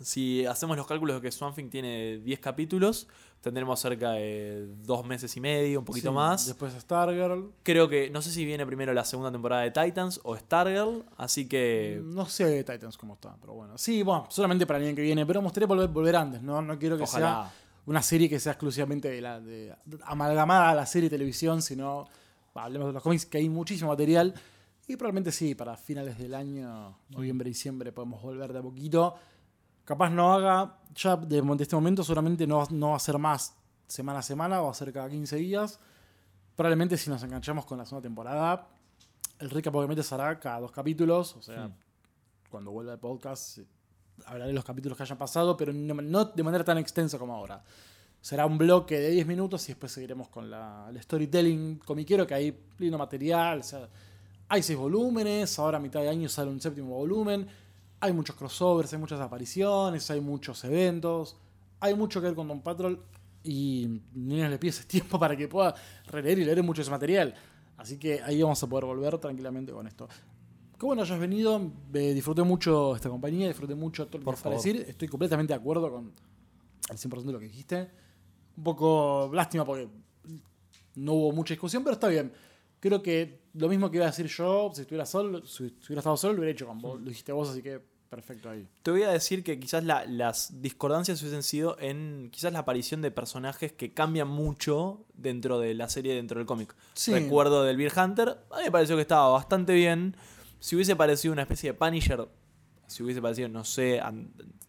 [0.00, 3.08] Si hacemos los cálculos de que Swamp Thing tiene 10 capítulos,
[3.40, 6.46] tendremos cerca de dos meses y medio, un poquito Sí, más.
[6.46, 7.50] Después Stargirl.
[7.62, 11.48] Creo que, no sé si viene primero la segunda temporada de Titans o Stargirl, así
[11.48, 12.00] que...
[12.04, 13.76] No sé Titans cómo está, pero bueno.
[13.78, 15.24] Sí, bueno, solamente para el año que viene.
[15.26, 16.62] Pero me gustaría volver, volver antes, ¿no?
[16.62, 17.44] No quiero que Ojalá.
[17.50, 17.52] sea
[17.86, 22.06] una serie que sea exclusivamente de la, de- amalgamada a la serie de televisión, sino
[22.54, 24.34] hablemos de los cómics, que hay muchísimo material.
[24.86, 29.14] Y probablemente sí, para finales del año, noviembre, diciembre, podemos volver de a poquito.
[29.88, 33.56] Capaz no haga, ya de, de este momento seguramente no, no va a ser más
[33.86, 35.80] semana a semana, va a ser cada 15 días.
[36.54, 38.68] Probablemente si nos enganchamos con la segunda temporada,
[39.38, 41.74] el recap obviamente será cada dos capítulos, o sea,
[42.50, 43.66] cuando vuelva el podcast eh,
[44.26, 47.34] hablaré de los capítulos que hayan pasado, pero no, no de manera tan extensa como
[47.34, 47.64] ahora.
[48.20, 52.34] Será un bloque de 10 minutos y después seguiremos con la, el storytelling comiquero, que
[52.34, 53.88] hay lindo material, o sea,
[54.50, 57.48] hay seis volúmenes, ahora a mitad de año sale un séptimo volumen,
[58.00, 61.36] hay muchos crossovers, hay muchas apariciones, hay muchos eventos,
[61.80, 63.02] hay mucho que ver con Don Patrol
[63.42, 65.74] y ni nos le pides tiempo para que pueda
[66.06, 67.34] releer y leer mucho ese material.
[67.76, 70.08] Así que ahí vamos a poder volver tranquilamente con esto.
[70.78, 74.34] Qué bueno hayas venido, eh, disfruté mucho esta compañía, disfruté mucho todo lo que Por
[74.34, 74.88] tienes para decir.
[74.88, 76.12] Estoy completamente de acuerdo con
[76.90, 77.90] el 100% de lo que dijiste.
[78.56, 79.88] Un poco lástima porque
[80.96, 82.32] no hubo mucha discusión, pero está bien.
[82.80, 86.16] Creo que lo mismo que iba a decir yo, si estuviera solo, si, hubiera estado
[86.16, 87.00] solo, lo hubiera hecho con vos.
[87.00, 88.66] Lo dijiste vos, así que perfecto ahí.
[88.82, 93.02] Te voy a decir que quizás la- las discordancias hubiesen sido en quizás la aparición
[93.02, 96.74] de personajes que cambian mucho dentro de la serie, dentro del cómic.
[96.94, 97.12] Sí.
[97.12, 100.16] Recuerdo del Beer Hunter, a mí me pareció que estaba bastante bien.
[100.60, 102.26] Si hubiese parecido una especie de Punisher,
[102.88, 104.00] si hubiese parecido, no sé,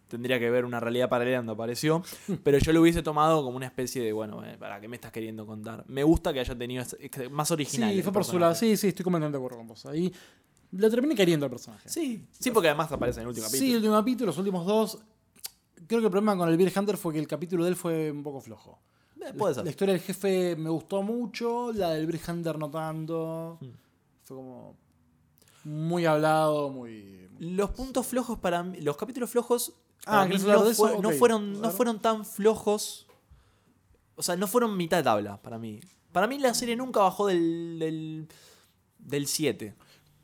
[0.06, 2.02] tendría que ver una realidad paralela donde apareció,
[2.44, 5.10] pero yo lo hubiese tomado como una especie de, bueno, eh, ¿para qué me estás
[5.10, 5.84] queriendo contar?
[5.88, 6.84] Me gusta que haya tenido
[7.32, 7.92] más original.
[7.92, 8.54] Sí, fue por su lado.
[8.54, 9.84] Sí, sí, estoy completamente de acuerdo con vos.
[9.86, 10.12] Ahí
[10.72, 11.88] Le terminé queriendo al personaje.
[11.88, 13.70] Sí, sí, porque además aparece en el último Sí, capítulo.
[13.72, 14.98] el último capítulo, los últimos dos.
[15.88, 18.10] Creo que el problema con el Beer Hunter fue que el capítulo de él fue
[18.12, 18.78] un poco flojo.
[19.16, 19.70] Eh, puede La ser.
[19.70, 23.58] historia del jefe me gustó mucho, la del Beer Hunter no tanto.
[23.60, 23.70] Hmm.
[24.24, 24.76] Fue como
[25.64, 27.28] muy hablado, muy...
[27.40, 29.72] Los puntos flojos para mí, los capítulos flojos
[30.06, 30.88] Ah, mí ¿querés hablar no, de eso?
[30.88, 33.06] fue- no fueron, no fueron tan flojos.
[34.16, 35.80] O sea, no fueron mitad de tabla para mí.
[36.12, 38.28] Para mí la serie nunca bajó del, del,
[38.98, 39.74] del 7.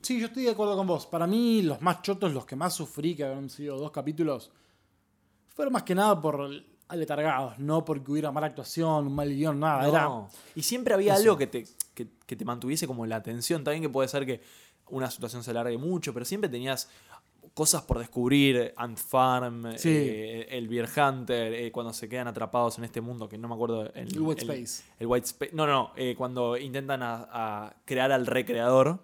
[0.03, 1.07] Sí, yo estoy de acuerdo con vos.
[1.07, 4.51] Para mí, los más chotos, los que más sufrí, que habían sido dos capítulos,
[5.49, 6.49] fueron más que nada por
[6.89, 9.89] aletargados, no porque hubiera mala actuación, un mal guion, nada.
[9.89, 10.29] Era, No.
[10.55, 11.23] Y siempre había Eso.
[11.23, 13.64] algo que te, que, que te mantuviese como la atención.
[13.64, 14.41] También que puede ser que
[14.91, 16.89] una situación se alargue mucho, pero siempre tenías
[17.55, 18.72] cosas por descubrir.
[18.76, 19.89] Ant Farm, Sí.
[19.91, 23.55] eh, el Beer Hunter, eh, cuando se quedan atrapados en este mundo que no me
[23.55, 23.93] acuerdo.
[23.95, 24.82] El, El White Space.
[24.99, 25.51] El White Space.
[25.55, 29.01] No, no, eh, cuando intentan a, a crear al recreador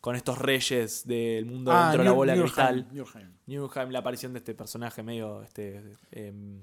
[0.00, 2.88] con estos reyes del mundo Ah, dentro de la bola de cristal.
[2.90, 3.30] Newheim.
[3.46, 5.42] Newheim, la aparición de este personaje medio.
[5.44, 5.80] Este,
[6.10, 6.58] em,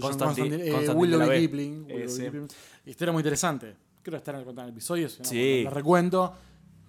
[0.00, 1.40] Constantine- B.
[1.40, 1.86] Kipling.
[1.88, 2.24] Ese.
[2.24, 2.48] Kipling.
[2.86, 3.76] Historia muy interesante.
[4.02, 5.08] Creo que está en el, episodio.
[5.08, 5.62] Si no, Sí.
[5.64, 6.34] La recuento.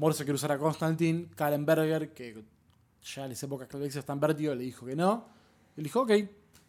[0.02, 1.28] Morse quiere usar a Constantine.
[1.36, 2.43] Karen Berger, que
[3.04, 5.28] ya en esa época que está en vértigo, le dijo que no.
[5.76, 6.12] Le dijo, ok.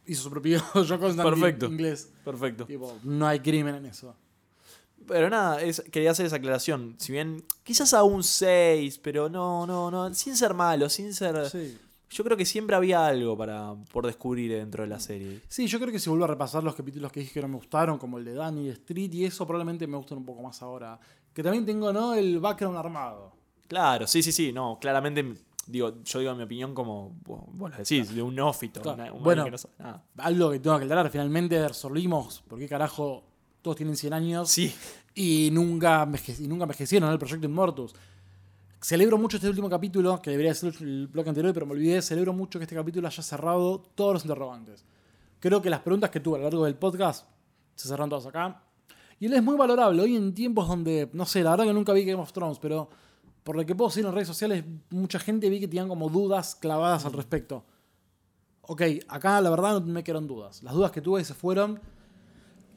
[0.05, 1.67] Hizo su propio John Constantine Perfecto.
[1.67, 2.13] inglés.
[2.25, 2.67] perfecto.
[2.67, 4.15] Tipo, no hay crimen en eso.
[5.07, 6.95] Pero nada, es- quería hacer esa aclaración.
[6.99, 10.13] Si bien, quizás a un 6, pero no, no, no.
[10.13, 11.49] Sin ser malo, sin ser.
[11.49, 11.79] Sí.
[12.11, 15.41] Yo creo que siempre había algo para por descubrir dentro de la serie.
[15.49, 17.57] Sí, yo creo que si vuelvo a repasar los capítulos que dije que no me
[17.57, 21.01] gustaron, como el de Danny Street y eso, probablemente me gustan un poco más ahora.
[21.35, 22.15] Que también tengo, ¿no?
[22.15, 23.33] El background armado.
[23.69, 24.53] Claro, sí, sí, sí.
[24.53, 25.35] No, claramente,
[25.67, 28.35] digo, yo digo mi opinión como vos vos lo decís, de un.
[28.35, 28.95] Claro.
[28.95, 29.45] una- un Bueno.
[29.45, 30.05] que no sabe nada.
[30.19, 33.25] Algo que tengo que aclarar, finalmente resolvimos por qué carajo
[33.63, 34.75] todos tienen 100 años Sí,
[35.15, 36.07] y, nunca
[36.39, 37.13] y nunca envejecieron ¿no?
[37.13, 37.95] el proyecto Immortus.
[38.81, 42.03] Celebro mucho este último capítulo, que debería ser el bloque anterior, pero me olvidé.
[42.03, 44.85] Celebro mucho que este capítulo haya cerrado todos los interrogantes.
[45.39, 47.29] Creo que las preguntas que tuve a lo largo del podcast
[47.77, 48.61] se cerraron todas acá.
[49.23, 50.03] Y él es muy valorable.
[50.03, 52.91] Hoy en tiempos donde, no sé, la verdad que nunca vi Game of Thrones, pero
[53.45, 56.57] por lo que puedo decir en redes sociales, mucha gente vi que tenían como dudas
[56.57, 57.65] clavadas al respecto.
[58.63, 60.65] Ok, acá la verdad no me quedaron dudas.
[60.65, 61.79] Las dudas que tuve se fueron.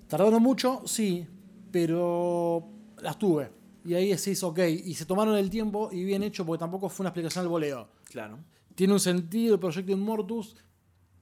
[0.08, 1.26] Tardaron mucho, sí,
[1.72, 2.70] pero
[3.02, 3.50] las tuve.
[3.84, 7.06] Y ahí decís, ok, y se tomaron el tiempo y bien hecho porque tampoco fue
[7.06, 7.88] una explicación al voleo.
[8.04, 8.38] claro.
[8.76, 10.58] Tiene un sentido el proyecto Immortus,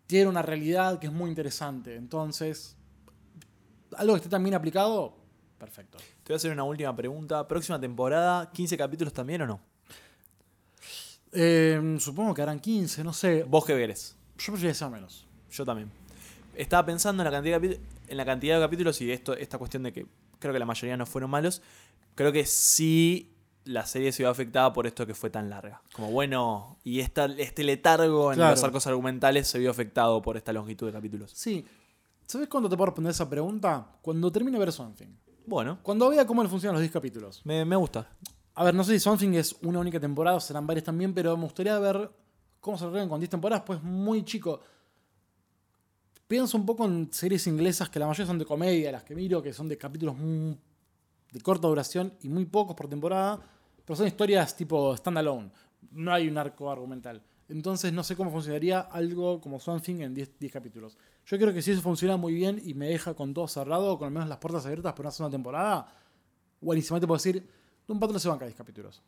[0.05, 1.95] tiene una realidad que es muy interesante.
[1.95, 2.76] Entonces,
[3.98, 5.16] algo que esté tan bien aplicado,
[5.58, 5.98] perfecto.
[5.98, 7.48] Te voy a hacer una última pregunta.
[7.48, 9.60] ¿Próxima temporada, 15 capítulos también o no?
[11.32, 13.44] Eh, supongo que harán 15, no sé.
[13.44, 14.16] ¿Vos qué querés?
[14.38, 15.26] Yo preferiría sea menos.
[15.52, 15.91] Yo también.
[16.56, 19.84] Estaba pensando en la cantidad de, en la cantidad de capítulos y esto, esta cuestión
[19.84, 20.06] de que
[20.39, 21.62] creo que la mayoría no fueron malos.
[22.16, 23.32] Creo que sí
[23.66, 25.82] la serie se vio afectada por esto que fue tan larga.
[25.94, 28.52] Como bueno, y esta, este letargo en Claro.
[28.52, 31.32] los arcos argumentales se vio afectado por esta longitud de capítulos.
[31.34, 31.66] Sí.
[32.28, 33.88] ¿Sabes cuándo te puedo responder esa pregunta?
[34.01, 35.07] Cuando termine de ver Something.
[35.45, 37.41] Bueno, Cuando vea cómo le funcionan los 10 capítulos.
[37.45, 38.07] me, me gusta.
[38.55, 41.36] A ver, no sé si Something es una única temporada o serán varias también, pero
[41.36, 42.09] me gustaría ver
[42.59, 44.61] cómo se arreglan con 10 temporadas, pues muy chico.
[46.28, 49.41] Pienso un poco en series inglesas que la mayoría son de comedia, las que miro,
[49.41, 50.57] que son de capítulos muy-
[51.32, 53.39] de corta duración y muy pocos por temporada,
[53.86, 55.51] pero son historias tipo standalone.
[55.91, 57.21] No hay un arco argumental.
[57.49, 60.97] Entonces no sé cómo funcionaría algo como Something en 10, 10 capítulos.
[61.26, 64.07] Yo creo que si eso funciona muy bien y me deja con todo cerrado, con
[64.07, 65.88] al menos las puertas abiertas por una segunda temporada,
[66.59, 67.47] buenísimamente puedo decir,
[67.88, 69.01] un patrón se banca 10 capítulos.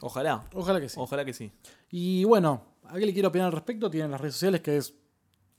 [0.00, 0.44] Ojalá.
[0.54, 0.96] Ojalá que sí.
[0.98, 1.50] Ojalá que sí.
[1.90, 4.94] Y bueno, a qué le quiero opinar al respecto, tienen las redes sociales que es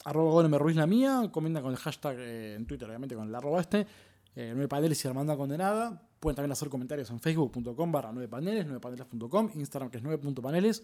[0.06, 3.36] arroba Golem Ruiz la mía, comenta con el hashtag eh, en Twitter, obviamente con el
[3.36, 3.88] arroba este,
[4.36, 6.02] eh, 9 paneles y Armanda Condenada.
[6.20, 10.84] Pueden también hacer comentarios en facebook.com barra 9 paneles, 9paneles.com, Instagram que es 9.paneles.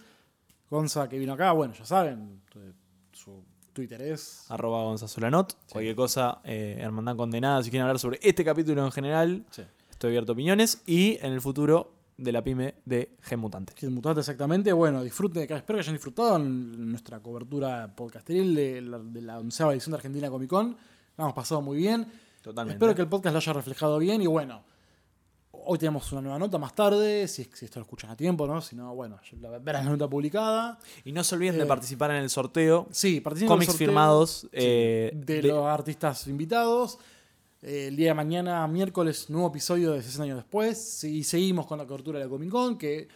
[0.69, 2.73] Gonza que vino acá, bueno, ya saben, eh,
[3.11, 3.43] su
[3.74, 4.45] Twitter es...
[4.49, 5.57] Arroba Gonzasolanot.
[5.71, 7.61] Cualquier cosa, eh, Hermandad Condenada.
[7.63, 9.63] Si quieren hablar sobre este capítulo en general, Sí.
[9.89, 10.82] estoy abierto a opiniones.
[10.86, 13.74] Y en el futuro de la pyme de Gen Mutante.
[13.74, 14.71] Kid Mutante exactamente.
[14.71, 19.74] Bueno, disfruten, espero que hayan disfrutado en nuestra cobertura podcasteril de la, de la onceava
[19.74, 20.78] edición de Argentina Comic Con.
[21.17, 22.05] La hemos pasado muy bien.
[22.41, 22.76] Totalmente.
[22.76, 24.63] Espero que el podcast lo haya reflejado bien y bueno,
[25.66, 28.61] hoy tenemos una nueva nota más tarde, si, si esto lo escuchan a tiempo, ¿no?
[28.61, 30.80] Si no, bueno, ya la- nota publicada.
[31.05, 32.88] Y no se olviden Eh, de participar en el sorteo.
[32.91, 34.30] Sí, participen en el Cómics sorteo, firmados.
[34.41, 36.97] sí, eh, de, de- los artistas invitados.
[37.61, 41.03] Eh, el día de mañana, miércoles, nuevo episodio de 60 años después.
[41.05, 43.07] Y seguimos con la cobertura de la Comic Con, que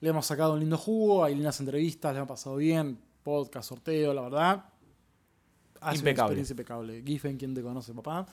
[0.00, 4.12] le hemos sacado un lindo jugo, hay lindas entrevistas, le hemos pasado bien, podcast, sorteo,
[4.12, 4.64] la verdad.
[5.80, 6.22] Ha sido una Impecable.
[6.40, 7.02] experiencia impecable.
[7.04, 8.26] Giffen, quien te conoce, papá.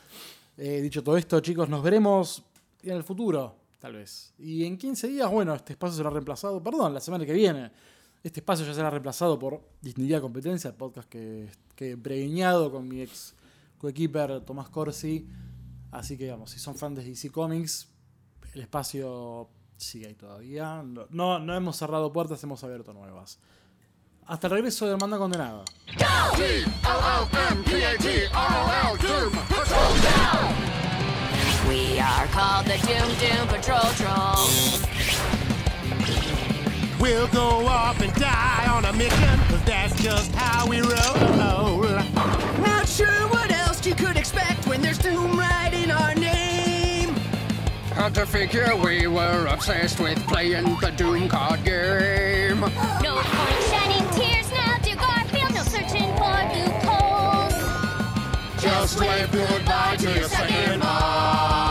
[0.58, 2.44] Eh, dicho todo esto, chicos, nos veremos
[2.84, 4.34] en el futuro, tal vez.
[4.38, 7.72] Y en 15 días, bueno, este espacio será reemplazado, perdón, la semana que viene.
[8.24, 13.02] Este espacio ya será reemplazado por Distinguida Competencia, el podcast que, que preguiñado con mi
[13.02, 13.34] ex
[13.80, 15.28] coequiper Tomás Corsi.
[15.90, 17.90] Así que, vamos, si son fans de DC Comics,
[18.54, 20.84] el espacio sigue ahí todavía.
[20.84, 23.40] No, no, no hemos cerrado puertas, hemos abierto nuevas.
[24.28, 25.66] Hasta el regreso de Hermandad Condenada.
[31.72, 34.86] We are called the Doom Doom Patrol Trolls.
[37.00, 41.84] We'll go off and die on a mission, cause that's just how we roll.
[42.60, 47.16] Not sure what else you could expect when there's doom right in our name.
[47.94, 52.60] Hard to figure we were obsessed with playing the Doom card game.
[53.02, 53.16] No
[58.82, 61.71] else wave goodbye to your second mom.